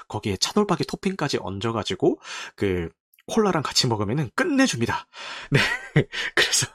거기에 0.08 0.38
차돌박이 0.38 0.84
토핑까지 0.84 1.36
얹어가지고 1.38 2.18
그 2.54 2.88
콜라랑 3.26 3.62
같이 3.62 3.86
먹으면은 3.88 4.30
끝내줍니다. 4.34 5.06
네. 5.50 5.58
그래서, 6.34 6.66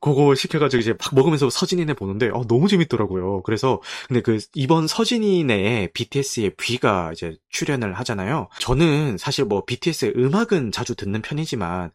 그거 0.00 0.34
시켜가지고 0.34 0.80
이제 0.80 0.92
막 0.92 1.14
먹으면서 1.14 1.50
서진이네 1.50 1.94
보는데, 1.94 2.28
어, 2.28 2.44
너무 2.46 2.68
재밌더라고요. 2.68 3.42
그래서, 3.42 3.80
근데 4.06 4.20
그, 4.20 4.38
이번 4.54 4.86
서진이네에 4.86 5.88
BTS의 5.92 6.54
뷔가 6.56 7.10
이제 7.12 7.36
출연을 7.50 7.94
하잖아요. 7.94 8.48
저는 8.60 9.18
사실 9.18 9.44
뭐 9.44 9.64
BTS의 9.64 10.12
음악은 10.16 10.70
자주 10.72 10.94
듣는 10.94 11.22
편이지만, 11.22 11.90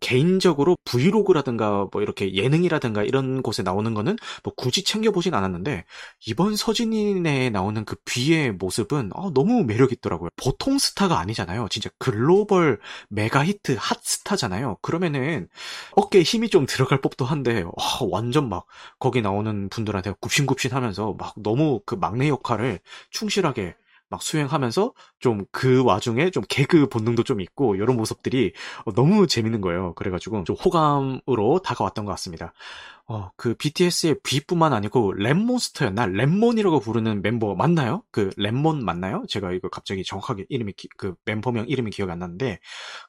개인적으로 0.00 0.76
브이로그라든가 0.84 1.88
뭐 1.90 2.02
이렇게 2.02 2.34
예능이라든가 2.34 3.02
이런 3.02 3.42
곳에 3.42 3.62
나오는 3.62 3.94
거는 3.94 4.16
뭐 4.44 4.52
굳이 4.54 4.84
챙겨보진 4.84 5.34
않았는데, 5.34 5.84
이번 6.26 6.54
서진이네에 6.54 7.50
나오는 7.50 7.84
그 7.84 7.96
뷔의 8.04 8.52
모습은, 8.52 9.10
어, 9.14 9.32
너무 9.32 9.64
매력 9.64 9.92
있더라고요. 9.92 10.28
보통 10.36 10.78
스타가 10.78 11.18
아니잖아요. 11.18 11.66
진짜 11.70 11.90
글로벌 11.98 12.78
메가 13.16 13.44
히트 13.44 13.76
핫스타잖아요. 13.78 14.78
그러면은 14.82 15.48
어깨에 15.92 16.22
힘이 16.22 16.48
좀 16.50 16.66
들어갈 16.66 17.00
법도 17.00 17.24
한데 17.24 17.62
와, 17.62 17.72
완전 18.10 18.48
막 18.48 18.66
거기 18.98 19.22
나오는 19.22 19.68
분들한테 19.70 20.14
굽신굽신하면서 20.20 21.14
막 21.18 21.34
너무 21.36 21.80
그 21.86 21.94
막내 21.94 22.28
역할을 22.28 22.80
충실하게 23.10 23.74
막 24.08 24.22
수행하면서 24.22 24.92
좀 25.18 25.46
그 25.50 25.82
와중에 25.82 26.30
좀 26.30 26.44
개그 26.48 26.88
본능도 26.88 27.24
좀 27.24 27.40
있고 27.40 27.74
이런 27.76 27.96
모습들이 27.96 28.52
너무 28.94 29.26
재밌는 29.26 29.60
거예요. 29.60 29.94
그래가지고 29.94 30.44
좀 30.44 30.54
호감으로 30.56 31.60
다가왔던 31.64 32.04
것 32.04 32.12
같습니다. 32.12 32.52
어, 33.08 33.30
그 33.36 33.54
BTS의 33.54 34.16
B뿐만 34.24 34.72
아니고 34.72 35.14
랩몬스터였나? 35.14 36.10
랩몬이라고 36.10 36.82
부르는 36.82 37.22
멤버 37.22 37.54
맞나요? 37.54 38.02
그 38.10 38.30
랩몬 38.30 38.82
맞나요? 38.82 39.24
제가 39.28 39.52
이거 39.52 39.68
갑자기 39.68 40.02
정확하게 40.02 40.46
이름이 40.48 40.72
기, 40.72 40.88
그 40.96 41.14
멤버명 41.24 41.66
이름이 41.68 41.92
기억이 41.92 42.10
안 42.10 42.18
나는데 42.18 42.58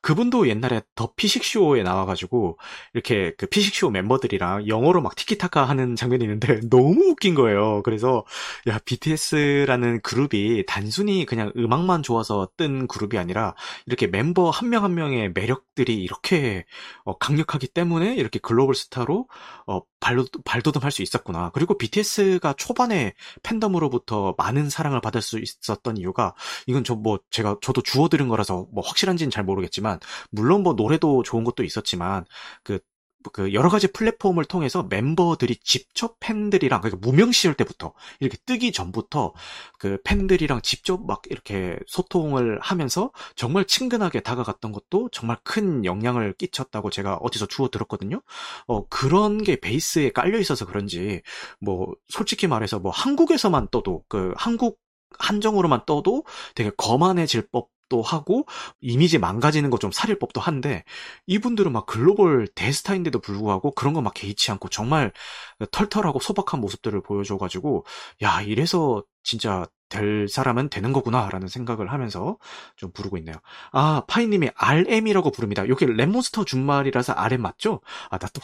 그분도 0.04 0.50
옛날에 0.50 0.82
더 0.94 1.14
피식쇼에 1.16 1.82
나와가지고 1.82 2.60
이렇게 2.94 3.34
그 3.40 3.48
피식쇼 3.48 3.90
멤버들이랑 3.90 4.68
영어로 4.68 5.02
막 5.02 5.16
티키타카 5.16 5.64
하는 5.64 5.96
장면이 5.96 6.24
있는데 6.26 6.60
너무 6.70 7.10
웃긴 7.10 7.34
거예요. 7.34 7.82
그래서 7.82 8.24
야 8.68 8.78
BTS라는 8.86 10.02
그룹이 10.02 10.66
단순히 10.68 11.26
그냥 11.26 11.52
음악만 11.58 12.04
좋아서 12.04 12.48
뜬 12.56 12.86
그룹이 12.88 13.18
아니라 13.18 13.56
이렇게 13.88 14.06
멤버 14.06 14.52
한 14.52 14.70
명한 14.70 14.94
명의 14.94 15.32
매력들이 15.34 15.96
이렇게 16.04 16.66
어, 17.04 17.18
강력하기 17.18 17.70
때문에 17.70 18.16
이렇게 18.16 18.38
글로벌 18.40 18.76
스타로 18.76 19.28
어, 19.66 19.87
발로, 20.00 20.26
발돋움할 20.46 20.92
수 20.92 21.02
있었구나. 21.02 21.52
그리고 21.54 21.78
BTS가 21.78 22.54
초반에 22.58 23.14
팬덤으로부터 23.44 24.36
많은 24.38 24.70
사랑을 24.70 25.02
받을 25.02 25.22
수 25.22 25.40
있었던 25.40 25.98
이유가 25.98 26.34
이건 26.68 26.84
저 26.84 26.98
뭐 26.98 27.20
제가 27.30 27.58
저도 27.62 27.82
주워 27.84 28.10
들은 28.10 28.28
거라서 28.28 28.68
뭐 28.72 28.84
확실한지는 28.84 29.30
잘 29.30 29.44
모르겠지만 29.44 30.00
물론 30.32 30.64
뭐 30.64 30.74
노래도 30.74 31.22
좋은 31.24 31.44
것도 31.44 31.64
있었지만 31.64 32.26
그 32.64 32.80
그 33.34 33.54
여러 33.54 33.70
가지 33.70 33.88
플랫폼을 33.88 34.46
통해서 34.46 34.84
멤버들이 34.84 35.58
직접 35.58 36.18
팬들이랑 36.20 36.82
그러니까 36.82 37.06
무명 37.06 37.32
시절 37.32 37.54
때부터 37.54 37.94
이렇게 38.20 38.38
뜨기 38.46 38.72
전부터 38.72 39.34
그 39.80 39.98
팬들이랑 40.04 40.62
직접 40.62 41.06
막 41.06 41.22
이렇게 41.30 41.78
소통을 41.88 42.60
하면서 42.62 43.12
정말 43.36 43.66
친근하게 43.66 44.22
다가갔던 44.22 44.72
것도 44.72 45.10
정말 45.12 45.38
큰 45.44 45.86
영향을 45.86 46.34
끼쳤다고 46.34 46.90
제가 46.90 47.16
어디서 47.18 47.48
주워 47.48 47.70
들었거든요. 47.70 48.22
어 48.68 48.88
그런 48.88 49.44
게 49.44 49.60
베이스에 49.60 50.12
깔려 50.12 50.40
있어서 50.40 50.66
그런지 50.66 51.22
뭐 51.60 51.94
솔직히 52.08 52.48
말해서 52.48 52.80
뭐 52.80 52.92
한국에서만 52.92 53.68
떠도 53.72 54.04
그 54.08 54.34
한국 54.38 54.80
한정으로만 55.20 55.86
떠도 55.86 56.26
되게 56.56 56.72
거만해질 56.78 57.48
법 57.52 57.70
법도 57.88 58.02
하고 58.02 58.46
이미지 58.82 59.18
망가지는 59.18 59.70
거좀 59.70 59.92
살릴 59.92 60.20
법도 60.20 60.40
한데 60.42 60.84
이분들은 61.26 61.72
막 61.72 61.86
글로벌 61.86 62.48
대스타인데도 62.48 63.20
불구하고 63.20 63.72
그런 63.72 63.94
거 63.94 63.98
막 64.02 64.14
개의치 64.14 64.52
않고 64.52 64.70
정말 64.70 65.12
털털하고 65.72 66.20
소박한 66.20 66.62
모습들을 66.62 67.02
보여줘가지고 67.02 67.86
야 68.22 68.42
이래서 68.42 69.04
진짜 69.24 69.66
될 69.90 70.28
사람은 70.30 70.70
되는 70.70 70.92
거구나라는 70.94 71.48
생각을 71.48 71.92
하면서 71.92 72.38
좀 72.76 72.92
부르고 72.92 73.18
있네요. 73.20 73.36
아, 73.72 74.04
파이님이 74.08 74.50
RM이라고 74.56 75.32
부릅니다. 75.32 75.68
여기 75.70 75.86
랩몬스터 75.86 76.46
준말이라서 76.46 77.14
RM 77.14 77.42
맞죠? 77.42 77.82
아, 78.10 78.18
나 78.18 78.28
또, 78.34 78.42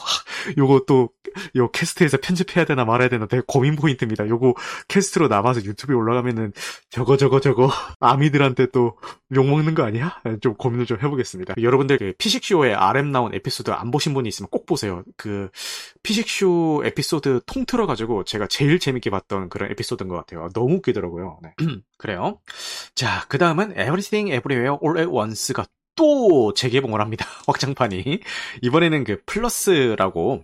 요거 0.58 0.86
또, 0.88 1.10
요 1.56 1.72
캐스트에서 1.72 2.18
편집해야 2.22 2.66
되나 2.66 2.86
말아야 2.86 3.10
되나 3.10 3.26
되게 3.28 3.44
고민 3.46 3.76
포인트입니다. 3.76 4.28
요거 4.28 4.56
캐스트로 4.88 5.28
남아서 5.28 5.64
유튜브에 5.64 5.96
올라가면은 5.96 6.54
저거 6.90 7.18
저거 7.18 7.40
저거 7.40 7.70
아미들한테 8.00 8.68
또 8.72 8.98
욕먹는 9.34 9.74
거 9.76 9.84
아니야? 9.84 10.22
좀 10.42 10.56
고민을 10.56 10.86
좀 10.86 11.00
해보겠습니다. 11.02 11.56
여러분들 11.62 11.98
그 11.98 12.14
피식쇼에 12.18 12.74
RM 12.74 13.12
나온 13.12 13.34
에피소드 13.34 13.72
안 13.72 13.92
보신 13.92 14.14
분이 14.14 14.28
있으면 14.30 14.50
꼭 14.50 14.66
보세요. 14.66 15.04
그 15.18 15.50
피식쇼 16.04 16.84
에피소드 16.86 17.42
통틀어 17.46 17.88
가지고 17.88 18.24
제가 18.24 18.48
제일 18.48 18.80
재밌게 18.80 19.10
봤던 19.10 19.50
그런 19.50 19.72
에피소드인 19.72 20.08
것 20.08 20.16
같아요. 20.16 20.50
너무 20.54 20.76
웃기더라고요. 20.76 21.40
네. 21.42 21.54
그래요. 21.98 22.40
자, 22.96 23.26
그 23.28 23.38
다음은 23.38 23.72
Everything 23.72 24.34
Everywhere 24.34 24.78
All 24.84 24.98
at 25.00 25.10
Once가 25.10 25.66
또 25.96 26.54
재개봉을 26.54 27.00
합니다. 27.02 27.26
확장판이. 27.48 28.20
이번에는 28.62 29.04
그 29.04 29.22
플러스라고 29.26 30.44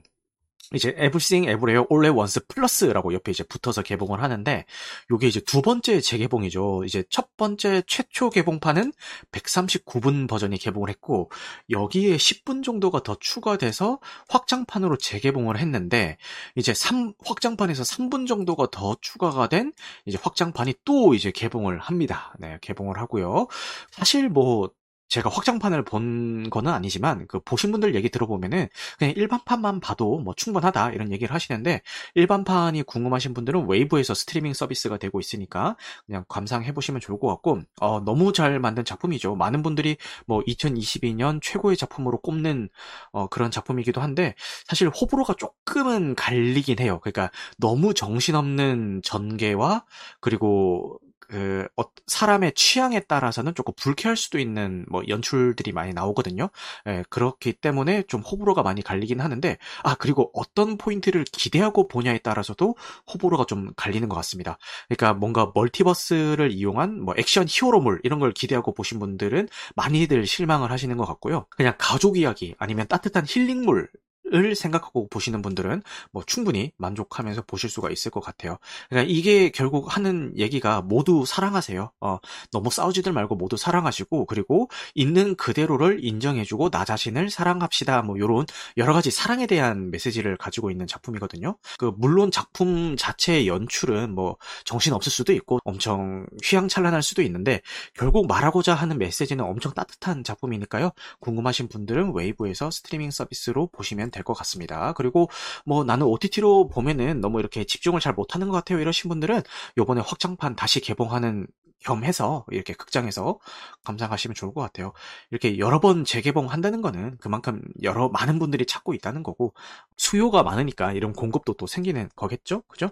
이제 0.73 0.89
Everywhere 0.89 1.85
All 1.91 2.05
at 2.05 2.15
Once 2.15 2.39
플러스라고 2.47 3.13
옆에 3.13 3.31
이제 3.31 3.43
붙어서 3.43 3.81
개봉을 3.81 4.21
하는데 4.21 4.65
요게 5.11 5.27
이제 5.27 5.39
두 5.39 5.61
번째 5.61 5.99
재개봉이죠. 5.99 6.83
이제 6.85 7.03
첫 7.09 7.35
번째 7.37 7.81
최초 7.87 8.29
개봉판은 8.29 8.93
139분 9.31 10.27
버전이 10.27 10.57
개봉을 10.57 10.89
했고 10.89 11.31
여기에 11.69 12.17
10분 12.17 12.63
정도가 12.63 13.03
더 13.03 13.15
추가돼서 13.19 13.99
확장판으로 14.29 14.97
재개봉을 14.97 15.57
했는데 15.57 16.17
이제 16.55 16.73
3 16.73 17.13
확장판에서 17.25 17.83
3분 17.83 18.27
정도가 18.27 18.67
더 18.71 18.95
추가가 19.01 19.49
된 19.49 19.73
이제 20.05 20.17
확장판이 20.21 20.75
또 20.85 21.13
이제 21.13 21.31
개봉을 21.31 21.79
합니다. 21.79 22.35
네, 22.39 22.57
개봉을 22.61 22.97
하고요. 22.99 23.47
사실 23.91 24.29
뭐 24.29 24.69
제가 25.09 25.29
확장판을 25.29 25.83
본 25.83 26.49
거는 26.49 26.71
아니지만 26.71 27.27
그 27.27 27.39
보신 27.39 27.71
분들 27.71 27.95
얘기 27.95 28.09
들어보면은 28.09 28.67
그냥 28.97 29.13
일반판만 29.15 29.79
봐도 29.79 30.19
뭐 30.19 30.33
충분하다 30.35 30.91
이런 30.91 31.11
얘기를 31.11 31.33
하시는데 31.33 31.81
일반판이 32.13 32.83
궁금하신 32.83 33.33
분들은 33.33 33.67
웨이브에서 33.67 34.13
스트리밍 34.13 34.53
서비스가 34.53 34.97
되고 34.97 35.19
있으니까 35.19 35.75
그냥 36.05 36.23
감상해 36.29 36.73
보시면 36.73 37.01
좋을 37.01 37.19
것 37.19 37.27
같고 37.27 37.61
어, 37.81 37.99
너무 38.01 38.31
잘 38.33 38.59
만든 38.59 38.85
작품이죠. 38.85 39.35
많은 39.35 39.63
분들이 39.63 39.97
뭐 40.27 40.41
2022년 40.41 41.41
최고의 41.41 41.75
작품으로 41.75 42.21
꼽는 42.21 42.69
어, 43.11 43.27
그런 43.27 43.49
작품이기도 43.51 44.01
한데 44.01 44.35
사실 44.65 44.89
호불호가 44.89 45.33
조금은 45.33 46.15
갈리긴 46.15 46.79
해요. 46.79 46.99
그러니까 47.01 47.31
너무 47.57 47.93
정신없는 47.95 49.01
전개와 49.03 49.85
그리고 50.19 50.99
그 51.29 51.67
어, 51.77 51.83
사람의 52.07 52.53
취향에 52.53 53.01
따라서는 53.01 53.53
조금 53.55 53.73
불쾌할 53.77 54.17
수도 54.17 54.39
있는 54.39 54.85
뭐 54.89 55.03
연출들이 55.07 55.71
많이 55.71 55.93
나오거든요. 55.93 56.49
예, 56.87 57.03
그렇기 57.09 57.53
때문에 57.53 58.03
좀 58.03 58.21
호불호가 58.21 58.63
많이 58.63 58.81
갈리긴 58.81 59.21
하는데 59.21 59.57
아 59.83 59.95
그리고 59.95 60.31
어떤 60.33 60.77
포인트를 60.77 61.23
기대하고 61.25 61.87
보냐에 61.87 62.17
따라서도 62.17 62.75
호불호가 63.13 63.45
좀 63.45 63.71
갈리는 63.75 64.09
것 64.09 64.15
같습니다. 64.15 64.57
그러니까 64.87 65.13
뭔가 65.13 65.51
멀티버스를 65.53 66.51
이용한 66.51 67.01
뭐 67.01 67.13
액션 67.17 67.45
히어로물 67.47 68.01
이런 68.03 68.19
걸 68.19 68.33
기대하고 68.33 68.73
보신 68.73 68.99
분들은 68.99 69.47
많이들 69.75 70.25
실망을 70.25 70.71
하시는 70.71 70.97
것 70.97 71.05
같고요. 71.05 71.45
그냥 71.51 71.75
가족 71.77 72.17
이야기 72.17 72.55
아니면 72.57 72.87
따뜻한 72.87 73.25
힐링물 73.27 73.89
을 74.33 74.55
생각하고 74.55 75.07
보시는 75.09 75.41
분들은 75.41 75.81
뭐 76.11 76.23
충분히 76.25 76.71
만족하면서 76.77 77.43
보실 77.43 77.69
수가 77.69 77.89
있을 77.89 78.11
것 78.11 78.19
같아요. 78.19 78.57
그러니까 78.89 79.11
이게 79.11 79.49
결국 79.49 79.95
하는 79.95 80.33
얘기가 80.37 80.81
모두 80.81 81.25
사랑하세요. 81.25 81.91
어, 81.99 82.17
너무 82.51 82.69
싸우지들 82.69 83.11
말고 83.11 83.35
모두 83.35 83.57
사랑하시고 83.57 84.25
그리고 84.25 84.69
있는 84.93 85.35
그대로를 85.35 86.03
인정해주고 86.03 86.69
나 86.69 86.85
자신을 86.85 87.29
사랑합시다. 87.29 88.03
뭐 88.03 88.17
이런 88.17 88.45
여러 88.77 88.93
가지 88.93 89.11
사랑에 89.11 89.47
대한 89.47 89.89
메시지를 89.91 90.37
가지고 90.37 90.69
있는 90.71 90.87
작품이거든요. 90.87 91.57
그 91.77 91.91
물론 91.97 92.31
작품 92.31 92.95
자체의 92.97 93.47
연출은 93.47 94.13
뭐 94.13 94.37
정신 94.65 94.93
없을 94.93 95.11
수도 95.11 95.33
있고 95.33 95.59
엄청 95.63 96.25
휘황찬란할 96.43 97.01
수도 97.01 97.21
있는데 97.23 97.61
결국 97.93 98.27
말하고자 98.27 98.75
하는 98.75 98.97
메시지는 98.97 99.43
엄청 99.43 99.73
따뜻한 99.73 100.23
작품이니까요. 100.23 100.91
궁금하신 101.19 101.67
분들은 101.69 102.13
웨이브에서 102.13 102.71
스트리밍 102.71 103.11
서비스로 103.11 103.67
보시면 103.67 104.11
될 104.19 104.23
것 104.29 104.33
같습니다. 104.33 104.93
그리고 104.93 105.29
뭐 105.65 105.83
나는 105.83 106.05
OTT로 106.05 106.67
보면은 106.67 107.21
너무 107.21 107.39
이렇게 107.39 107.63
집중을 107.63 107.99
잘 108.01 108.13
못하는 108.13 108.47
것 108.49 108.53
같아요. 108.53 108.79
이러신 108.79 109.09
분들은 109.09 109.41
요번에 109.77 110.01
확장판 110.01 110.55
다시 110.55 110.81
개봉하는 110.81 111.47
겸해서 111.79 112.45
이렇게 112.51 112.73
극장에서 112.73 113.39
감상하시면 113.85 114.35
좋을 114.35 114.53
것 114.53 114.61
같아요. 114.61 114.91
이렇게 115.31 115.57
여러 115.59 115.79
번 115.79 116.03
재개봉한다는 116.03 116.81
거는 116.81 117.17
그만큼 117.21 117.61
여러 117.83 118.09
많은 118.09 118.37
분들이 118.39 118.65
찾고 118.65 118.93
있다는 118.93 119.23
거고 119.23 119.53
수요가 119.97 120.43
많으니까 120.43 120.91
이런 120.91 121.13
공급도 121.13 121.53
또 121.53 121.67
생기는 121.67 122.09
거겠죠? 122.15 122.63
그죠? 122.67 122.89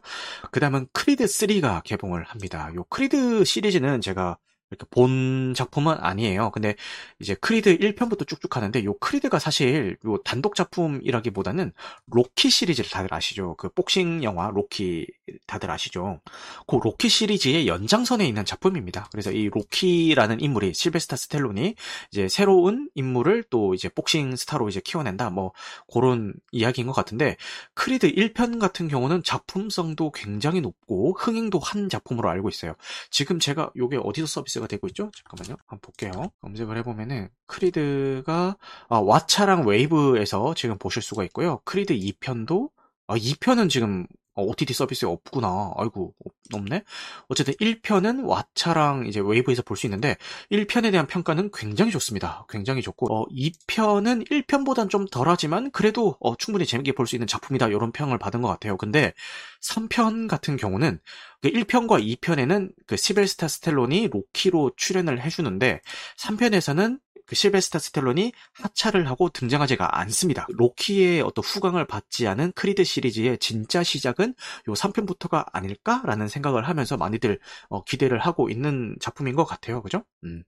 그 0.51 0.59
다음은 0.61 0.87
크리드 0.93 1.25
3가 1.25 1.83
개봉을 1.83 2.23
합니다. 2.23 2.71
요 2.75 2.85
크리드 2.85 3.43
시리즈는 3.43 3.99
제가 4.01 4.37
이렇게 4.69 4.85
본 4.89 5.53
작품은 5.55 5.97
아니에요. 5.99 6.51
근데 6.51 6.75
이제 7.19 7.35
크리드 7.35 7.77
1편부터 7.77 8.27
쭉쭉 8.27 8.55
하는데 8.55 8.83
요 8.83 8.93
크리드가 8.97 9.39
사실 9.39 9.97
요 10.05 10.17
단독 10.23 10.55
작품이라기보다는 10.55 11.71
로키 12.07 12.49
시리즈를 12.49 12.89
다들 12.89 13.13
아시죠? 13.13 13.55
그 13.55 13.69
복싱 13.69 14.23
영화 14.23 14.49
로키 14.49 15.07
다들 15.45 15.71
아시죠? 15.71 16.19
그 16.67 16.77
로키 16.81 17.09
시리즈의 17.09 17.67
연장선에 17.67 18.27
있는 18.27 18.43
작품입니다. 18.45 19.07
그래서 19.11 19.31
이 19.31 19.49
로키라는 19.49 20.41
인물이 20.41 20.73
실베스터 20.73 21.15
스탤론이 21.15 21.75
이제 22.11 22.27
새로운 22.27 22.89
인물을 22.95 23.43
또 23.49 23.73
이제 23.73 23.89
복싱 23.89 24.35
스타로 24.35 24.69
이제 24.69 24.81
키워낸다. 24.83 25.29
뭐 25.29 25.53
그런 25.93 26.33
이야기인 26.51 26.87
것 26.87 26.93
같은데 26.93 27.37
크리드 27.73 28.11
1편 28.13 28.59
같은 28.59 28.87
경우는 28.87 29.23
작품성도 29.23 30.11
굉장히 30.11 30.61
높고 30.61 31.13
흥행도 31.17 31.59
한 31.59 31.89
작품으로 31.89 32.29
알고 32.29 32.49
있어요. 32.49 32.75
지금 33.09 33.39
제가 33.39 33.71
요게 33.77 33.99
어디서 34.03 34.27
서비스 34.27 34.57
서비스가 34.57 34.67
되고 34.67 34.87
있죠? 34.87 35.11
잠깐만요. 35.15 35.57
한번 35.67 35.79
볼게요. 35.81 36.31
검색을 36.41 36.77
해보면은 36.77 37.29
크리드가 37.45 38.57
아, 38.89 39.01
왓차랑 39.01 39.67
웨이브에서 39.67 40.53
지금 40.55 40.77
보실 40.77 41.01
수가 41.01 41.23
있고요. 41.25 41.61
크리드 41.63 41.93
2편도 41.93 42.69
아, 43.07 43.15
2편은 43.15 43.69
지금 43.69 44.05
OTT 44.41 44.73
서비스에 44.73 45.07
없구나. 45.09 45.73
아이고, 45.77 46.13
없네? 46.53 46.83
어쨌든 47.27 47.53
1편은 47.55 48.23
왓차랑 48.25 49.07
이제 49.07 49.19
웨이브에서 49.19 49.61
볼 49.63 49.77
수 49.77 49.85
있는데, 49.87 50.15
1편에 50.51 50.91
대한 50.91 51.07
평가는 51.07 51.49
굉장히 51.53 51.91
좋습니다. 51.91 52.45
굉장히 52.49 52.81
좋고, 52.81 53.13
어, 53.13 53.25
2편은 53.29 54.29
1편보단 54.29 54.89
좀 54.89 55.05
덜하지만, 55.07 55.71
그래도 55.71 56.15
어, 56.19 56.35
충분히 56.37 56.65
재밌게 56.65 56.93
볼 56.93 57.05
수 57.07 57.15
있는 57.15 57.27
작품이다. 57.27 57.67
이런 57.67 57.91
평을 57.91 58.17
받은 58.17 58.41
것 58.41 58.47
같아요. 58.49 58.77
근데 58.77 59.13
3편 59.61 60.27
같은 60.27 60.57
경우는, 60.57 60.99
그 61.41 61.49
1편과 61.49 62.01
2편에는 62.17 62.71
그 62.87 62.97
시벨스타 62.97 63.47
스텔론이 63.47 64.09
로키로 64.11 64.71
출연을 64.77 65.21
해주는데, 65.21 65.81
3편에서는 66.17 66.99
그 67.27 67.35
실베스타 67.35 67.77
스텔론이 67.77 68.31
하차를 68.53 69.07
하고 69.07 69.29
등장하지가 69.29 69.99
않습니다. 69.99 70.47
로키의 70.49 71.21
어떤 71.21 71.43
후광을 71.45 71.85
받지 71.85 72.27
않은 72.27 72.53
크리드 72.55 72.83
시리즈의 72.83 73.37
진짜 73.37 73.83
시작은 73.83 74.33
요 74.69 74.73
3편부터가 74.73 75.45
아닐까라는 75.51 76.27
생각을 76.29 76.67
하면서 76.67 76.97
많이들 76.97 77.39
어, 77.69 77.83
기대를 77.83 78.19
하고 78.19 78.49
있는 78.49 78.95
작품인 78.99 79.35
것 79.35 79.45
같아요. 79.45 79.81
그죠? 79.81 80.03
음. 80.23 80.43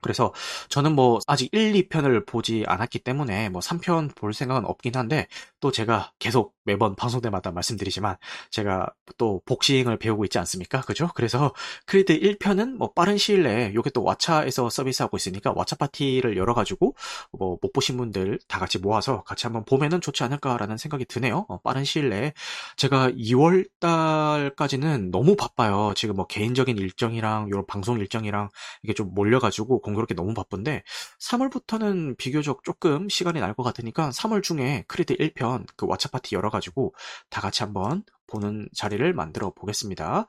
그래서 0.00 0.32
저는 0.68 0.94
뭐 0.94 1.18
아직 1.26 1.48
1, 1.52 1.72
2편을 1.72 2.24
보지 2.26 2.64
않았기 2.66 3.00
때문에 3.00 3.48
뭐 3.48 3.60
3편 3.60 4.14
볼 4.14 4.32
생각은 4.32 4.64
없긴 4.64 4.94
한데 4.94 5.26
또 5.60 5.72
제가 5.72 6.12
계속 6.20 6.54
매번 6.68 6.94
방송 6.96 7.20
때마다 7.20 7.50
말씀드리지만 7.50 8.16
제가 8.50 8.88
또 9.16 9.40
복싱을 9.46 9.98
배우고 9.98 10.24
있지 10.26 10.38
않습니까? 10.38 10.80
그죠? 10.82 11.10
그래서 11.14 11.52
크리드 11.86 12.18
1편은 12.20 12.76
뭐 12.76 12.92
빠른 12.92 13.16
시일 13.18 13.42
내에 13.44 13.72
요게 13.74 13.90
또 13.90 14.04
왓챠에서 14.04 14.70
서비스하고 14.70 15.16
있으니까 15.16 15.52
왓챠 15.54 15.78
파티를 15.78 16.36
열어가지고 16.36 16.94
뭐 17.38 17.58
못 17.62 17.72
보신 17.72 17.96
분들 17.96 18.38
다 18.48 18.58
같이 18.58 18.78
모아서 18.78 19.22
같이 19.24 19.46
한번 19.46 19.64
보면은 19.64 20.00
좋지 20.00 20.22
않을까라는 20.24 20.76
생각이 20.76 21.04
드네요. 21.06 21.46
어, 21.48 21.58
빠른 21.60 21.84
시일 21.84 22.08
내에 22.10 22.32
제가 22.76 23.10
2월 23.10 23.68
달까지는 23.80 25.10
너무 25.10 25.36
바빠요. 25.36 25.92
지금 25.96 26.16
뭐 26.16 26.26
개인적인 26.26 26.76
일정이랑 26.78 27.50
요런 27.50 27.66
방송 27.66 27.98
일정이랑 27.98 28.48
이게 28.82 28.94
좀 28.94 29.12
몰려가지고 29.14 29.80
공교롭게 29.80 30.14
너무 30.14 30.34
바쁜데 30.34 30.82
3월부터는 31.20 32.16
비교적 32.16 32.62
조금 32.64 33.08
시간이 33.08 33.40
날 33.40 33.48
것 33.58 33.64
같으니까 33.64 34.10
3월 34.10 34.42
중에 34.42 34.84
크리드 34.86 35.16
1편 35.16 35.64
그 35.76 35.86
왓챠 35.86 36.12
파티 36.12 36.34
열어가 36.36 36.57
지고 36.60 36.94
다 37.30 37.40
같이 37.40 37.62
한번 37.62 38.02
보는 38.26 38.68
자리를 38.74 39.12
만들어 39.12 39.50
보겠습니다. 39.50 40.26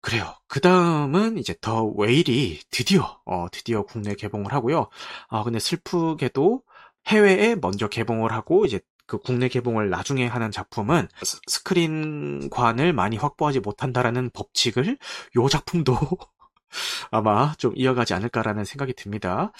그래요. 0.00 0.34
그 0.46 0.60
다음은 0.60 1.38
이제 1.38 1.54
더 1.60 1.84
웨일이 1.84 2.60
드디어, 2.70 3.20
어, 3.26 3.46
드디어 3.50 3.82
국내 3.82 4.14
개봉을 4.14 4.52
하고요. 4.52 4.88
아, 5.28 5.42
근데 5.42 5.58
슬프게도 5.58 6.62
해외에 7.08 7.56
먼저 7.56 7.88
개봉을 7.88 8.32
하고 8.32 8.66
이제 8.66 8.80
그 9.06 9.18
국내 9.18 9.48
개봉을 9.48 9.90
나중에 9.90 10.26
하는 10.26 10.50
작품은 10.50 11.08
스크린관을 11.46 12.92
많이 12.92 13.16
확보하지 13.16 13.60
못한다라는 13.60 14.30
법칙을 14.30 14.98
요 15.36 15.48
작품도 15.48 15.96
아마 17.10 17.54
좀 17.58 17.72
이어가지 17.76 18.14
않을까라는 18.14 18.64
생각이 18.64 18.94
듭니다. 18.94 19.52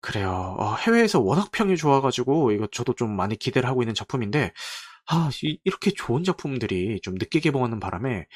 그래요. 0.00 0.56
어, 0.58 0.74
해외에서 0.74 1.20
워낙 1.20 1.50
평이 1.50 1.76
좋아가지고 1.76 2.52
이거 2.52 2.66
저도 2.70 2.94
좀 2.94 3.10
많이 3.16 3.36
기대를 3.36 3.68
하고 3.68 3.82
있는 3.82 3.94
작품인데 3.94 4.52
아 5.06 5.30
이, 5.42 5.58
렇게 5.64 5.90
좋은 5.92 6.24
작품들이 6.24 7.00
좀 7.02 7.14
늦게 7.14 7.40
개봉하는 7.40 7.80
바람에 7.80 8.26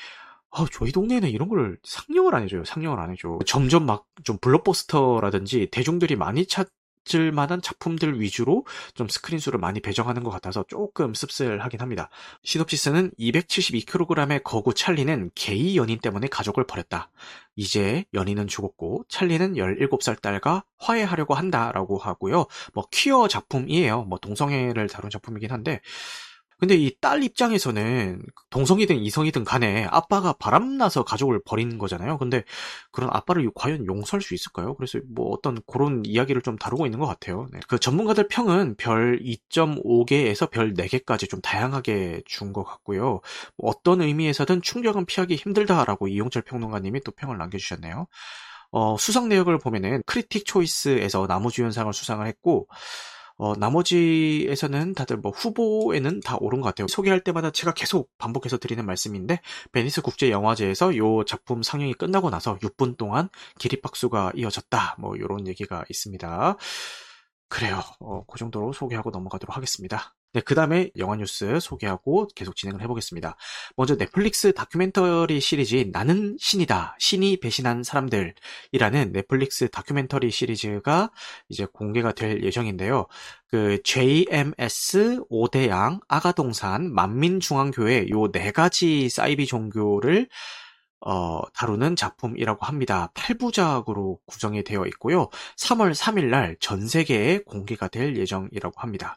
아, 0.51 0.67
저희 0.73 0.93
동네에는 0.93 1.29
이런 1.31 1.49
걸 1.49 1.79
상영을 1.85 2.35
안 2.35 2.43
해줘요. 2.45 2.65
상영을 2.65 2.99
안 3.01 3.11
해줘. 3.11 3.39
점점 3.47 3.87
막 3.87 4.07
좀 4.25 4.39
블록버스터라든지 4.39 5.69
대중들이 5.71 6.17
많이 6.17 6.47
찾질 6.47 7.33
만한 7.33 7.63
작품들 7.63 8.21
위주로 8.21 8.67
좀 8.95 9.09
스크린 9.09 9.39
수를 9.39 9.59
많이 9.59 9.81
배정하는 9.81 10.23
것 10.23 10.31
같아서 10.31 10.65
조금 10.69 11.15
씁쓸하긴 11.15 11.81
합니다. 11.81 12.11
시놉시스는 12.43 13.13
272kg의 13.19 14.43
거구 14.45 14.75
찰리는 14.75 15.31
게이 15.35 15.77
연인 15.77 15.99
때문에 16.01 16.27
가족을 16.29 16.67
버렸다. 16.67 17.11
이제 17.57 18.05
연인은 18.15 18.49
죽었고 18.49 19.05
찰리는 19.09 19.55
17살 19.55 20.21
딸과 20.21 20.65
화해하려고 20.79 21.35
한다라고 21.35 21.99
하고요. 21.99 22.47
뭐 22.75 22.87
퀴어 22.93 23.29
작품이에요. 23.29 24.03
뭐 24.05 24.19
동성애를 24.19 24.89
다룬 24.89 25.11
작품이긴 25.11 25.51
한데 25.51 25.81
근데 26.59 26.75
이 26.77 26.91
딸 27.01 27.23
입장에서는 27.23 28.23
동성이든 28.51 28.97
이성이든 28.97 29.45
간에 29.45 29.87
아빠가 29.91 30.33
바람나서 30.33 31.05
가족을 31.05 31.41
버린 31.45 31.79
거잖아요. 31.79 32.19
근데 32.19 32.43
그런 32.91 33.11
아빠를 33.13 33.49
과연 33.55 33.87
용서할 33.87 34.21
수 34.21 34.35
있을까요? 34.35 34.75
그래서 34.75 34.99
뭐 35.09 35.31
어떤 35.33 35.59
그런 35.67 36.03
이야기를 36.05 36.43
좀 36.43 36.57
다루고 36.59 36.87
있는 36.87 36.99
것 36.99 37.07
같아요. 37.07 37.47
네. 37.53 37.61
그 37.69 37.79
전문가들 37.79 38.27
평은 38.29 38.75
별 38.77 39.21
2.5개에서 39.23 40.51
별 40.51 40.75
4개까지 40.75 41.29
좀 41.29 41.41
다양하게 41.41 42.23
준 42.27 42.53
것 42.53 42.65
같고요. 42.65 43.21
뭐 43.57 43.71
어떤 43.71 44.01
의미에서든 44.01 44.63
충격은 44.63 45.05
피하기 45.07 45.37
힘들다라고 45.37 46.09
이용철 46.09 46.43
평론가님이 46.43 47.01
또 47.05 47.13
평을 47.13 47.37
남겨주셨네요. 47.39 48.07
어, 48.71 48.97
수상 48.99 49.29
내역을 49.29 49.59
보면은 49.59 50.03
크리틱 50.07 50.45
초이스에서 50.47 51.27
남우주연상을 51.27 51.93
수상을 51.93 52.27
했고 52.27 52.69
어, 53.39 53.55
나머지에서는 53.57 54.95
다들 54.95 55.17
뭐 55.19 55.31
후보에는 55.31 56.21
다 56.21 56.37
오른 56.41 56.61
것 56.61 56.67
같아요. 56.67 56.89
소개할 56.89 57.21
때마다 57.23 57.51
제가 57.51 57.73
계속 57.73 58.11
반복해서 58.19 58.59
드리는 58.59 58.85
말씀인데 58.85 59.41
베니스 59.73 60.03
국제 60.03 60.31
영화제에서 60.31 60.93
이 60.93 60.99
작품 61.27 61.63
상영이 61.63 61.95
끝나고 61.95 62.31
나서 62.31 62.59
6분 62.59 62.97
동안 62.97 63.29
기립박수가 63.59 64.33
이어졌다. 64.35 64.97
뭐 64.99 65.15
이런 65.17 65.47
얘기가 65.47 65.85
있습니다. 65.89 66.57
그래요. 67.49 67.81
어, 68.01 68.25
그 68.27 68.39
정도로 68.39 68.73
소개하고 68.73 69.11
넘어가도록 69.11 69.57
하겠습니다. 69.57 70.15
네, 70.35 70.43
그 70.43 70.55
다음에 70.55 70.91
영화 70.99 71.17
뉴스 71.17 71.59
소개하고 71.59 72.29
계속 72.35 72.55
진행을 72.55 72.83
해보겠습니다. 72.83 73.37
먼저 73.77 73.97
넷플릭스 73.97 74.53
다큐멘터리 74.53 75.41
시리즈 75.41 75.89
나는 75.91 76.37
신이다. 76.39 76.97
신이 76.99 77.41
배신한 77.41 77.83
사람들이라는 77.83 79.13
넷플릭스 79.13 79.71
다큐멘터리 79.71 80.31
시리즈가 80.31 81.11
이제 81.49 81.67
공개가 81.73 82.13
될 82.13 82.43
예정인데요. 82.45 83.07
그 83.51 83.81
JMS, 83.83 85.23
오대양, 85.31 86.01
아가동산, 86.09 86.93
만민중앙교회 86.93 88.09
요 88.11 88.29
네 88.31 88.53
가지 88.53 89.09
사이비 89.09 89.47
종교를 89.47 90.29
어, 91.01 91.43
다루는 91.55 91.97
작품이라고 91.97 92.65
합니다. 92.67 93.11
8부작으로 93.15 94.19
구성이 94.27 94.65
되어 94.65 94.85
있고요. 94.87 95.29
3월 95.57 95.95
3일 95.95 96.27
날 96.31 96.57
전 96.61 96.87
세계에 96.89 97.39
공개가 97.47 97.89
될 97.89 98.17
예정이라고 98.17 98.81
합니다. 98.81 99.17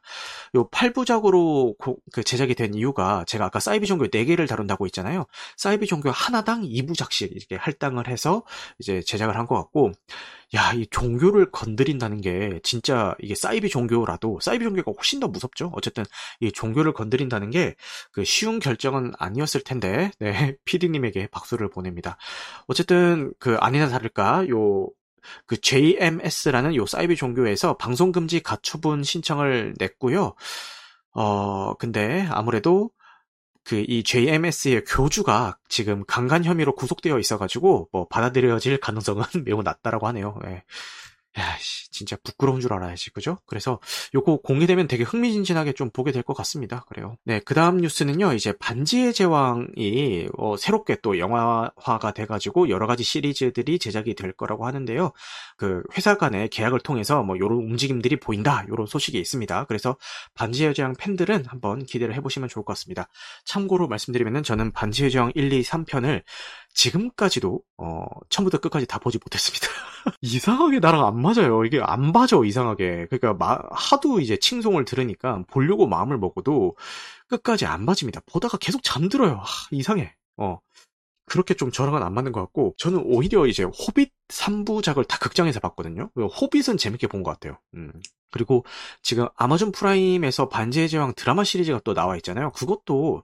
요 0.56 0.70
8부작으로 0.70 1.76
그 2.13 2.24
제작이 2.24 2.56
된 2.56 2.74
이유가 2.74 3.24
제가 3.28 3.46
아까 3.46 3.60
사이비 3.60 3.88
종교 3.88 4.08
4개를 4.08 4.48
다룬다고 4.48 4.86
했잖아요. 4.86 5.26
사이비 5.58 5.88
종교 5.88 6.12
하나당 6.12 6.62
2부작씩 6.63 7.32
이렇게 7.36 7.56
할당을 7.56 8.08
해서 8.08 8.44
이제 8.80 9.02
제작을 9.02 9.36
한 9.38 9.41
것 9.48 9.56
같고 9.56 9.91
야, 10.54 10.74
이 10.74 10.86
종교를 10.88 11.50
건드린다는 11.52 12.20
게 12.22 12.60
진짜 12.63 13.15
이게 13.22 13.36
사이비 13.36 13.70
종교라도 13.70 14.39
사이비 14.41 14.65
종교가 14.65 14.91
훨씬 14.98 15.20
더 15.20 15.28
무섭죠. 15.28 15.72
어쨌든 15.74 16.04
이 16.41 16.52
종교를 16.52 16.94
건드린다는 16.94 17.50
게 17.52 17.76
그 18.12 18.24
쉬운 18.26 18.60
결정은 18.60 19.12
아니었을 19.17 19.63
텐데, 19.63 20.12
네, 20.20 20.56
피디님에게 20.65 21.28
박수를 21.28 21.70
보냅니다. 21.72 22.18
어쨌든 22.68 23.34
그 23.40 23.58
아니나 23.60 23.88
다를까 23.90 24.48
요그 24.50 25.62
JMS라는 25.62 26.76
요 26.76 26.86
사이비 26.86 27.16
종교에서 27.16 27.78
방송 27.78 28.12
금지 28.12 28.42
가처분 28.42 29.04
신청을 29.04 29.76
냈고요. 29.80 30.36
어, 31.14 31.74
근데 31.76 32.28
아무래도 32.30 32.92
그 33.64 33.86
이 33.88 34.04
JMS의 34.04 34.84
교주가 34.86 35.58
지금 35.70 36.04
강간 36.06 36.44
혐의로 36.44 36.76
구속되어 36.76 37.20
있어가지고 37.20 37.90
뭐 37.92 38.08
받아들여질 38.08 38.80
가능성은 38.80 39.24
매우 39.46 39.62
낮다라고 39.62 40.08
하네요. 40.08 40.38
예. 40.46 40.64
야, 41.39 41.58
진짜 41.91 42.17
부끄러운 42.24 42.60
줄 42.60 42.74
알아야지, 42.74 43.12
그죠? 43.12 43.38
그래서 43.46 43.80
요거 44.13 44.41
공개되면 44.41 44.88
되게 44.89 45.04
흥미진진하게 45.04 45.74
좀 45.74 45.89
보게 45.89 46.12
될 46.12 46.24
것 46.24 46.34
같습니다. 46.36 46.86
그래요. 46.89 47.15
네, 47.24 47.39
그 47.46 47.54
다음 47.56 47.78
뉴스는요, 47.78 48.34
이제 48.34 48.54
반지의 48.60 49.13
제왕이 49.13 50.28
어, 50.38 50.58
새롭게 50.58 50.98
또 51.02 51.17
영화화가 51.17 52.12
돼가지고 52.13 52.70
여러 52.70 52.86
가지 52.86 53.04
시리즈들이 53.04 53.80
제작이 53.80 54.13
될 54.13 54.34
거라고 54.34 54.65
하는데요. 54.67 55.13
그 55.58 55.82
회사 55.98 56.17
간의 56.17 56.50
계약을 56.50 56.80
통해서 56.82 57.24
뭐 57.24 57.38
요런 57.39 57.60
움직임들이 57.60 58.20
보인다, 58.20 58.65
요런 58.67 58.86
소식이 58.88 59.17
있습니다. 59.20 59.65
그래서 59.65 59.96
반지의 60.36 60.74
제왕 60.74 60.94
팬들은 61.00 61.46
한번 61.48 61.86
기대를 61.86 62.13
해보시면 62.15 62.50
좋을 62.50 62.65
것 62.65 62.74
같습니다. 62.74 63.08
참고로 63.46 63.88
말씀드리면은 63.88 64.44
저는 64.44 64.72
반지의 64.74 65.12
제왕 65.12 65.32
1, 65.36 65.54
2, 65.54 65.62
3편을 65.63 66.24
지금까지도 66.74 67.62
어, 67.78 68.06
처음부터 68.30 68.60
끝까지 68.60 68.86
다 68.88 69.00
보지 69.00 69.20
못했습니다. 69.24 69.68
이상하게 70.22 70.80
나랑 70.80 71.06
안 71.06 71.22
맞아요. 71.22 71.66
이게 71.66 71.80
안 71.82 72.12
봐져 72.12 72.44
이상하게. 72.44 73.08
그러니까 73.10 73.34
마, 73.34 73.60
하도 73.72 74.20
이제 74.20 74.38
칭송을 74.38 74.86
들으니까 74.86 75.44
보려고 75.48 75.88
마음을 75.88 76.18
먹어도 76.18 76.76
끝까지 77.28 77.66
안 77.66 77.86
봐집니다. 77.86 78.22
보다가 78.26 78.58
계속 78.58 78.84
잠들어요. 78.84 79.36
하, 79.36 79.68
이상해. 79.72 80.16
어. 80.38 80.60
그렇게 81.26 81.54
좀 81.54 81.72
저랑은 81.72 82.04
안 82.04 82.14
맞는 82.14 82.34
것 82.34 82.42
같고 82.42 82.76
저는 82.78 83.04
오히려 83.06 83.48
이제 83.48 83.64
호빗 83.64 84.12
3부작을 84.30 85.08
다 85.08 85.18
극장에서 85.20 85.60
봤거든요. 85.62 86.10
호빗은 86.16 86.78
재밌게 86.78 87.08
본 87.08 87.24
것 87.24 87.32
같아요. 87.32 87.58
음. 87.76 87.94
그리고 88.32 88.65
지금 89.02 89.28
아마존 89.36 89.72
프라임에서 89.72 90.50
반지의 90.50 90.89
제왕 90.89 91.13
드라마 91.15 91.44
시리즈가 91.44 91.80
또 91.84 91.94
나와 91.94 92.15
있잖아요. 92.17 92.52
그것도 92.52 93.24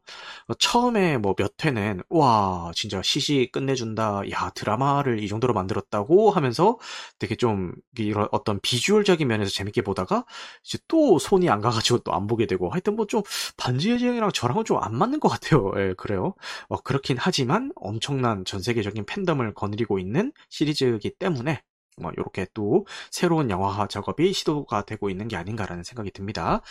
처음에 0.60 1.18
뭐 1.18 1.36
몇 1.38 1.54
회는 1.64 2.02
와 2.10 2.72
진짜 2.76 3.02
CG 3.04 3.50
끝내준다. 3.54 4.24
야 4.32 4.50
드라마를 4.56 5.22
이 5.24 5.28
정도로 5.28 5.54
만들었다고 5.54 6.32
하면서 6.32 6.78
되게 7.20 7.36
좀 7.36 7.74
이런 7.98 8.28
어떤 8.32 8.60
비주얼적인 8.62 9.28
면에서 9.28 9.52
재밌게 9.52 9.84
보다가 9.84 10.26
이제 10.66 10.80
또 10.88 11.20
손이 11.20 11.50
안 11.50 11.62
가가지고 11.62 12.00
또 12.00 12.12
안 12.18 12.26
보게 12.28 12.48
되고 12.48 12.70
하여튼 12.72 12.96
뭐 12.96 13.06
좀 13.08 13.22
반지의 13.58 14.00
제왕이랑 14.00 14.32
저랑은 14.34 14.66
좀 14.66 14.78
안 14.82 14.96
맞는 14.96 15.20
것 15.20 15.30
같아요. 15.30 15.72
예, 15.78 15.94
그래요. 15.98 16.34
어, 16.70 16.78
그렇긴 16.82 17.18
하지만 17.20 17.72
엄청난 17.76 18.44
전 18.46 18.62
세계적인 18.62 19.06
팬덤을 19.06 19.54
거느리고 19.54 20.00
있는 20.00 20.32
시리즈이기 20.50 21.12
때문에 21.20 21.62
뭐 22.00 22.12
이렇게 22.16 22.46
또 22.54 22.86
새로운 23.12 23.50
영화화 23.50 23.88
작업이 23.88 24.34
시도가 24.34 24.86
되고 24.86 25.10
있는 25.10 25.28
게 25.28 25.36
아닌가라는 25.36 25.84
생각이 25.84 26.12
듭니다. 26.12 26.62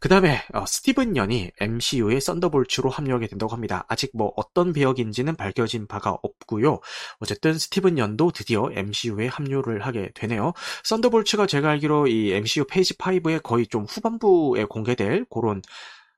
그 0.00 0.08
다음에 0.08 0.42
어, 0.52 0.64
스티븐 0.66 1.16
연이 1.16 1.50
MCU의 1.60 2.20
썬더볼츠로 2.20 2.90
합류하게 2.90 3.28
된다고 3.28 3.52
합니다. 3.52 3.84
아직 3.88 4.10
뭐 4.14 4.32
어떤 4.36 4.72
배역인지는 4.72 5.36
밝혀진 5.36 5.86
바가 5.86 6.18
없고요. 6.22 6.80
어쨌든 7.20 7.58
스티븐 7.58 7.98
연도 7.98 8.30
드디어 8.30 8.68
MCU에 8.72 9.26
합류를 9.28 9.84
하게 9.86 10.10
되네요. 10.14 10.52
썬더볼츠가 10.84 11.46
제가 11.46 11.70
알기로 11.70 12.06
이 12.08 12.32
MCU 12.32 12.66
phase 12.66 12.94
5의 12.96 13.42
거의 13.42 13.66
좀 13.66 13.84
후반부에 13.84 14.64
공개될 14.64 15.26
그런 15.30 15.62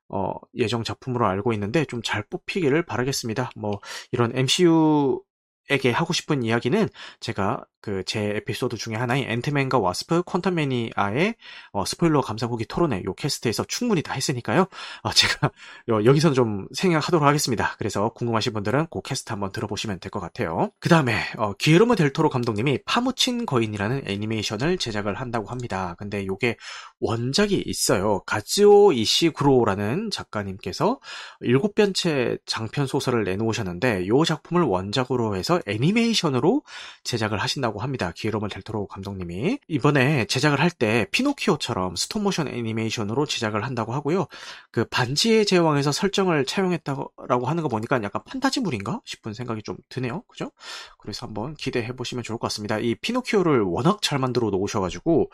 어, 0.09 0.33
예정 0.55 0.83
작품으로 0.83 1.27
알고 1.27 1.51
있는데 1.53 1.83
좀 1.85 2.01
잘 2.03 2.23
뽑히기를 2.29 2.85
바라겠습니다. 2.85 3.51
뭐 3.57 3.79
이런 4.11 4.31
MCU 4.35 5.21
에게 5.69 5.91
하고 5.91 6.13
싶은 6.13 6.43
이야기는 6.43 6.87
제가 7.19 7.65
그 7.87 8.03
제 8.05 8.19
에피소드 8.35 8.75
중에 8.75 8.95
하나인 8.95 9.29
앤트맨과 9.29 9.79
와스프 9.79 10.23
퀀텀 10.23 10.53
매니아의 10.55 11.35
어, 11.71 11.85
스포일러 11.85 12.19
감상 12.21 12.49
후기 12.49 12.65
토론회 12.65 13.01
요 13.05 13.13
캐스트에서 13.13 13.63
충분히 13.65 14.01
다 14.01 14.13
했으니까요. 14.13 14.67
어, 15.03 15.11
제가 15.13 15.51
여기서는 15.87 16.35
좀 16.35 16.67
생략하도록 16.73 17.25
하겠습니다. 17.25 17.75
그래서 17.77 18.09
궁금하신 18.09 18.51
분들은 18.53 18.87
그 18.91 19.01
캐스트 19.01 19.31
한번 19.31 19.51
들어보시면 19.53 19.99
될 20.01 20.11
것 20.11 20.19
같아요. 20.19 20.71
그 20.79 20.89
다음에 20.89 21.17
어, 21.37 21.53
기예르모 21.53 21.95
델 21.95 22.10
토로 22.10 22.29
감독님이 22.29 22.79
파묻힌 22.85 23.45
거인이라는 23.45 24.03
애니메이션을 24.05 24.77
제작을 24.77 25.15
한다고 25.15 25.47
합니다. 25.47 25.95
근데 25.97 26.25
요게 26.25 26.57
원작이 26.99 27.61
있어요. 27.65 28.21
가즈오 28.25 28.91
이시구로라는 28.93 30.11
작가님께서 30.11 30.99
일곱 31.41 31.75
번째 31.75 32.37
장편 32.45 32.87
소설을 32.87 33.23
내놓으셨는데 33.25 34.07
요 34.07 34.23
작품을 34.25 34.63
원작으로 34.63 35.35
해서 35.35 35.61
애니메이션으로 35.67 36.63
제작을 37.03 37.37
하신다고 37.37 37.76
있다고 37.77 37.81
합니다. 37.81 38.11
기예르모 38.15 38.47
델 38.49 38.65
토로 38.65 38.87
감독님이 38.87 39.59
이번에 39.67 40.25
제작을 40.25 40.59
할 40.59 40.67
때 40.77 41.07
피노키오처럼 41.11 41.95
스톱모션 41.95 42.49
애니메이션으로 42.49 43.25
제작을 43.25 43.63
한다고 43.63 43.93
하고요. 43.93 44.27
그 44.69 44.85
반지의 44.85 45.45
제왕에서 45.45 45.91
설정을 45.91 46.45
차용했다고 46.45 47.47
하는 47.47 47.63
거 47.63 47.69
보니까 47.69 48.03
약간 48.03 48.21
판타지물인가 48.25 49.01
싶은 49.05 49.33
생각이 49.33 49.63
좀 49.63 49.77
드네요. 49.89 50.23
그죠? 50.27 50.51
그래서 50.99 51.25
한번 51.25 51.55
기대해 51.55 51.95
보시면 51.95 52.23
좋을 52.23 52.37
것 52.37 52.47
같습니다. 52.47 52.77
이 52.77 52.93
피노키오를 52.95 53.61
워낙 53.61 54.01
잘 54.03 54.19
만들어 54.19 54.51
놓으셔가지고 54.51 55.31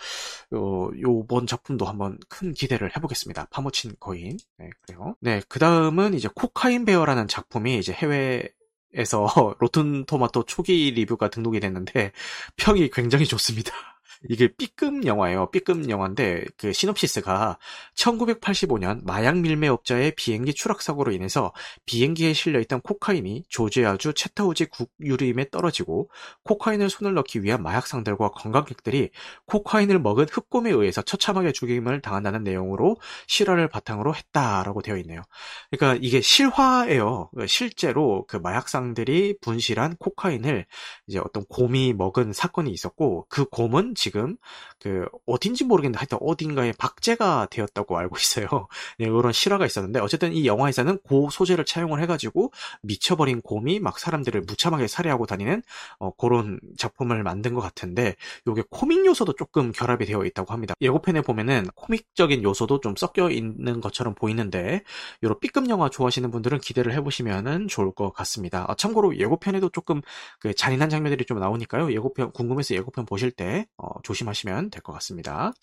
어, 0.52 0.90
요번 1.02 1.46
작품도 1.48 1.86
한번 1.86 2.18
큰 2.30 2.54
기대를 2.54 2.96
해보겠습니다. 2.96 3.48
파묻힌 3.50 3.96
거인. 4.00 4.38
네, 4.60 4.70
그래요. 4.86 5.16
네, 5.20 5.42
그 5.50 5.60
다음은 5.60 6.14
이제 6.14 6.30
코카인 6.34 6.86
베어라는 6.86 7.28
작품이 7.28 7.80
이제 7.80 7.92
해외 7.92 8.48
에서 8.96 9.28
로튼 9.60 10.06
토마토 10.06 10.44
초기 10.44 10.92
리뷰가 10.92 11.30
등록이 11.30 11.60
됐는데 11.60 12.12
평이 12.58 12.90
굉장히 12.92 13.26
좋습니다. 13.26 13.93
이게 14.30 14.48
B급 14.48 15.06
영화예요. 15.06 15.52
B급 15.52 15.90
영화인데 15.90 16.46
그 16.58 16.72
시놉시스가 16.72 17.58
1985년 17.96 19.04
마약 19.04 19.38
밀매업자의 19.40 20.14
비행기 20.16 20.54
추락 20.54 20.82
사고로 20.82 21.12
인해서 21.12 21.54
비행기에 21.86 22.34
실려 22.34 22.60
있던 22.62 22.82
코카인이 22.82 23.44
조지아주 23.50 24.14
채타우지 24.14 24.68
국유림에 24.68 25.50
떨어지고 25.50 26.10
코카인을 26.44 26.90
손을 26.90 27.14
넣기 27.16 27.44
위한 27.44 27.62
마약상들과 27.64 28.30
관광객들이 28.30 29.10
코카인을 29.46 30.00
먹은 30.00 30.28
흑곰에 30.32 30.72
의해서 30.72 31.02
처참하게 31.02 31.52
죽임을 31.52 32.02
당한다는 32.02 32.44
내용으로 32.44 32.98
실화를 33.28 33.68
바탕으로 33.68 34.16
했다라고 34.16 34.82
되어 34.82 34.98
있네요. 34.98 35.22
그러니까 35.70 36.00
이게 36.02 36.22
실화예요. 36.22 37.30
실제로 37.48 38.26
그 38.28 38.38
마약상들이 38.38 39.40
분실한 39.42 39.98
코카인을 39.98 40.66
이제 41.08 41.20
어떤 41.20 41.44
곰이 41.46 41.94
먹은 41.94 42.32
사건이 42.32 42.72
있었고 42.72 43.26
그 43.30 43.46
곰은 43.46 43.96
지금 43.96 44.13
지금 44.14 44.38
그 44.80 45.08
어딘지 45.26 45.64
모르겠는데 45.64 45.98
하여튼 45.98 46.20
어딘가에 46.22 46.74
박제가 46.78 47.48
되었다고 47.50 47.98
알고 47.98 48.16
있어요. 48.18 48.48
네, 49.00 49.10
그런 49.10 49.32
실화가 49.32 49.66
있었는데 49.66 50.00
어쨌든 50.00 50.34
이 50.34 50.46
영화에서는 50.46 51.00
그 51.08 51.28
소재를 51.32 51.66
차용을 51.66 52.00
해가지고 52.02 52.52
미쳐버린 52.84 53.42
곰이 53.42 53.80
막 53.80 53.98
사람들을 53.98 54.42
무참하게 54.42 54.88
살해하고 54.88 55.26
다니는 55.26 55.64
어, 55.98 56.12
그런 56.12 56.60
작품을 56.78 57.24
만든 57.24 57.56
것 57.56 57.62
같은데 57.62 58.16
이게 58.48 58.64
코믹 58.70 59.06
요소도 59.06 59.34
조금 59.34 59.72
결합이 59.72 60.06
되어 60.06 60.26
있다고 60.26 60.54
합니다. 60.54 60.76
예고편에 60.80 61.22
보면은 61.22 61.66
코믹적인 61.76 62.44
요소도 62.44 62.82
좀 62.82 62.96
섞여 62.96 63.32
있는 63.32 63.82
것처럼 63.82 64.14
보이는데 64.14 64.84
이런 65.22 65.40
B급 65.40 65.70
영화 65.70 65.90
좋아하시는 65.90 66.30
분들은 66.30 66.60
기대를 66.60 66.94
해보시면 66.94 67.68
좋을 67.68 67.94
것 67.94 68.12
같습니다. 68.12 68.66
아, 68.68 68.76
참고로 68.76 69.18
예고편에도 69.18 69.70
조금 69.70 70.02
그 70.40 70.54
잔인한 70.54 70.90
장면들이 70.90 71.26
좀 71.26 71.40
나오니까요. 71.40 71.92
예고편 71.92 72.32
궁금해서 72.32 72.76
예고편 72.76 73.06
보실 73.06 73.32
때 73.32 73.66
어, 73.78 74.03
조심하시면 74.04 74.70
될 74.70 74.82
것 74.84 74.94
같습니다. 74.94 75.54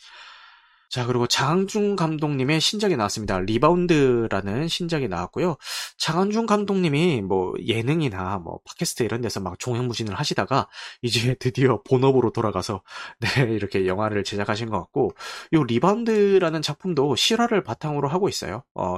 자, 0.88 1.06
그리고 1.06 1.28
장항준 1.28 1.94
감독님의 1.94 2.60
신작이 2.60 2.96
나왔습니다. 2.96 3.38
리바운드라는 3.38 4.66
신작이 4.66 5.06
나왔고요. 5.06 5.56
장항준 5.98 6.46
감독님이 6.46 7.22
뭐 7.22 7.54
예능이나 7.64 8.38
뭐 8.38 8.58
팟캐스트 8.64 9.04
이런 9.04 9.20
데서 9.20 9.38
막 9.38 9.56
종횡무진을 9.60 10.14
하시다가 10.14 10.66
이제 11.02 11.34
드디어 11.38 11.80
본업으로 11.84 12.32
돌아가서 12.32 12.82
네, 13.20 13.42
이렇게 13.54 13.86
영화를 13.86 14.24
제작하신 14.24 14.68
것 14.68 14.78
같고 14.80 15.12
이 15.52 15.62
리바운드라는 15.64 16.60
작품도 16.60 17.14
실화를 17.14 17.62
바탕으로 17.62 18.08
하고 18.08 18.28
있어요. 18.28 18.64
어, 18.74 18.96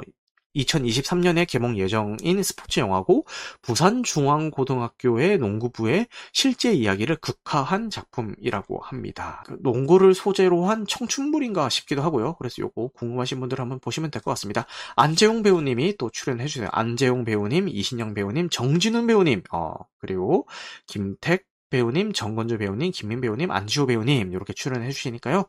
2023년에 0.57 1.47
개봉 1.47 1.77
예정인 1.79 2.43
스포츠 2.43 2.81
영화고 2.81 3.27
부산중앙고등학교의 3.62 5.38
농구부의 5.38 6.07
실제 6.33 6.73
이야기를 6.73 7.17
극화한 7.17 7.91
작품이라고 7.91 8.81
합니다. 8.81 9.43
그 9.47 9.59
농구를 9.61 10.15
소재로 10.15 10.67
한 10.67 10.87
청춘물인가 10.87 11.69
싶기도 11.69 12.03
하고요. 12.03 12.35
그래서 12.37 12.62
요거 12.62 12.88
궁금하신 12.95 13.41
분들 13.41 13.61
한번 13.61 13.79
보시면 13.79 14.11
될 14.11 14.23
것 14.23 14.31
같습니다. 14.33 14.67
안재홍 14.95 15.43
배우님이 15.43 15.97
또 15.99 16.09
출연해 16.11 16.47
주세요. 16.47 16.69
안재홍 16.73 17.25
배우님, 17.25 17.69
이신영 17.69 18.15
배우님, 18.15 18.49
정진운 18.51 19.07
배우님, 19.09 19.43
어, 19.53 19.75
그리고 19.99 20.47
김택 20.87 21.47
배우님, 21.71 22.12
정건조 22.12 22.59
배우님, 22.59 22.93
김민 22.93 23.21
배우님, 23.21 23.51
안지호 23.51 23.87
배우님 23.87 24.33
이렇게 24.33 24.53
출연해 24.53 24.91
주시니까요. 24.91 25.45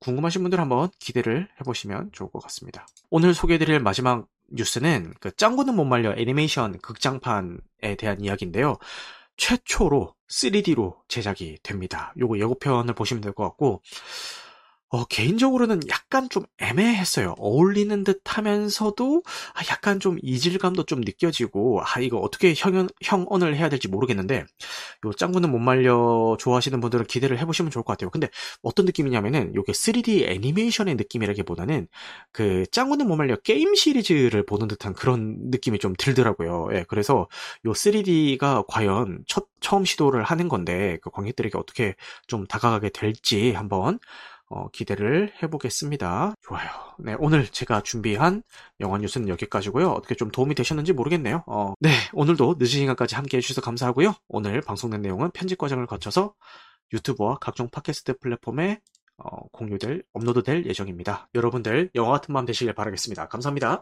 궁금하신 0.00 0.42
분들 0.42 0.58
한번 0.58 0.88
기대를 0.98 1.48
해보시면 1.60 2.10
좋을 2.12 2.30
것 2.30 2.42
같습니다. 2.42 2.86
오늘 3.10 3.34
소개해드릴 3.34 3.78
마지막 3.80 4.26
뉴스는 4.48 5.14
그 5.20 5.34
짱구는 5.34 5.74
못 5.74 5.84
말려 5.84 6.14
애니메이션 6.16 6.78
극장판에 6.78 7.96
대한 7.98 8.20
이야기인데요. 8.20 8.78
최초로 9.36 10.14
3D로 10.30 10.96
제작이 11.08 11.58
됩니다. 11.62 12.12
요거 12.18 12.38
예고편을 12.38 12.94
보시면 12.94 13.20
될 13.20 13.32
것 13.32 13.44
같고 13.44 13.82
어, 14.88 15.04
개인적으로는 15.04 15.80
약간 15.90 16.28
좀 16.30 16.44
애매했어요. 16.58 17.34
어울리는 17.38 18.04
듯 18.04 18.20
하면서도 18.24 19.22
아, 19.54 19.60
약간 19.70 19.98
좀 19.98 20.16
이질감도 20.22 20.84
좀 20.84 21.00
느껴지고 21.00 21.80
아 21.82 21.98
이거 22.00 22.18
어떻게 22.18 22.54
형, 22.56 22.86
형언을 23.02 23.56
해야 23.56 23.68
될지 23.68 23.88
모르겠는데 23.88 24.44
요 25.06 25.12
짱구는 25.12 25.50
못 25.50 25.58
말려 25.58 26.36
좋아하시는 26.38 26.78
분들은 26.80 27.06
기대를 27.06 27.38
해보시면 27.40 27.72
좋을 27.72 27.82
것 27.82 27.92
같아요. 27.94 28.10
근데 28.10 28.28
어떤 28.62 28.86
느낌이냐면은 28.86 29.54
요게 29.56 29.72
3D 29.72 30.24
애니메이션의 30.28 30.94
느낌이라기보다는 30.96 31.88
그 32.32 32.64
짱구는 32.70 33.08
못 33.08 33.16
말려 33.16 33.34
게임 33.36 33.74
시리즈를 33.74 34.44
보는 34.46 34.68
듯한 34.68 34.92
그런 34.94 35.36
느낌이 35.50 35.80
좀 35.80 35.94
들더라고요. 35.98 36.68
예, 36.74 36.84
그래서 36.88 37.26
요 37.64 37.74
3D가 37.74 38.64
과연 38.68 39.24
첫 39.26 39.46
처음 39.60 39.84
시도를 39.84 40.22
하는 40.22 40.48
건데 40.48 40.98
그 41.02 41.10
관객들에게 41.10 41.58
어떻게 41.58 41.96
좀 42.28 42.46
다가가게 42.46 42.90
될지 42.90 43.52
한번 43.52 43.98
어, 44.48 44.68
기대를 44.68 45.32
해보겠습니다. 45.42 46.34
좋아요. 46.42 46.68
네, 46.98 47.16
오늘 47.18 47.46
제가 47.46 47.80
준비한 47.82 48.42
영화 48.80 48.98
뉴스는 48.98 49.28
여기까지고요. 49.28 49.90
어떻게 49.90 50.14
좀 50.14 50.30
도움이 50.30 50.54
되셨는지 50.54 50.92
모르겠네요. 50.92 51.42
어, 51.46 51.74
네, 51.80 51.90
오늘도 52.12 52.56
늦은 52.58 52.68
시간까지 52.68 53.16
함께 53.16 53.38
해주셔서 53.38 53.60
감사하고요. 53.60 54.14
오늘 54.28 54.60
방송된 54.60 55.02
내용은 55.02 55.30
편집 55.32 55.58
과정을 55.58 55.86
거쳐서 55.86 56.34
유튜브와 56.92 57.38
각종 57.40 57.68
팟캐스트 57.70 58.18
플랫폼에 58.18 58.80
어, 59.18 59.48
공유될, 59.52 60.02
업로드될 60.12 60.66
예정입니다. 60.66 61.28
여러분들 61.34 61.90
영화 61.94 62.12
같은 62.12 62.34
밤 62.34 62.44
되시길 62.44 62.74
바라겠습니다. 62.74 63.28
감사합니다. 63.28 63.74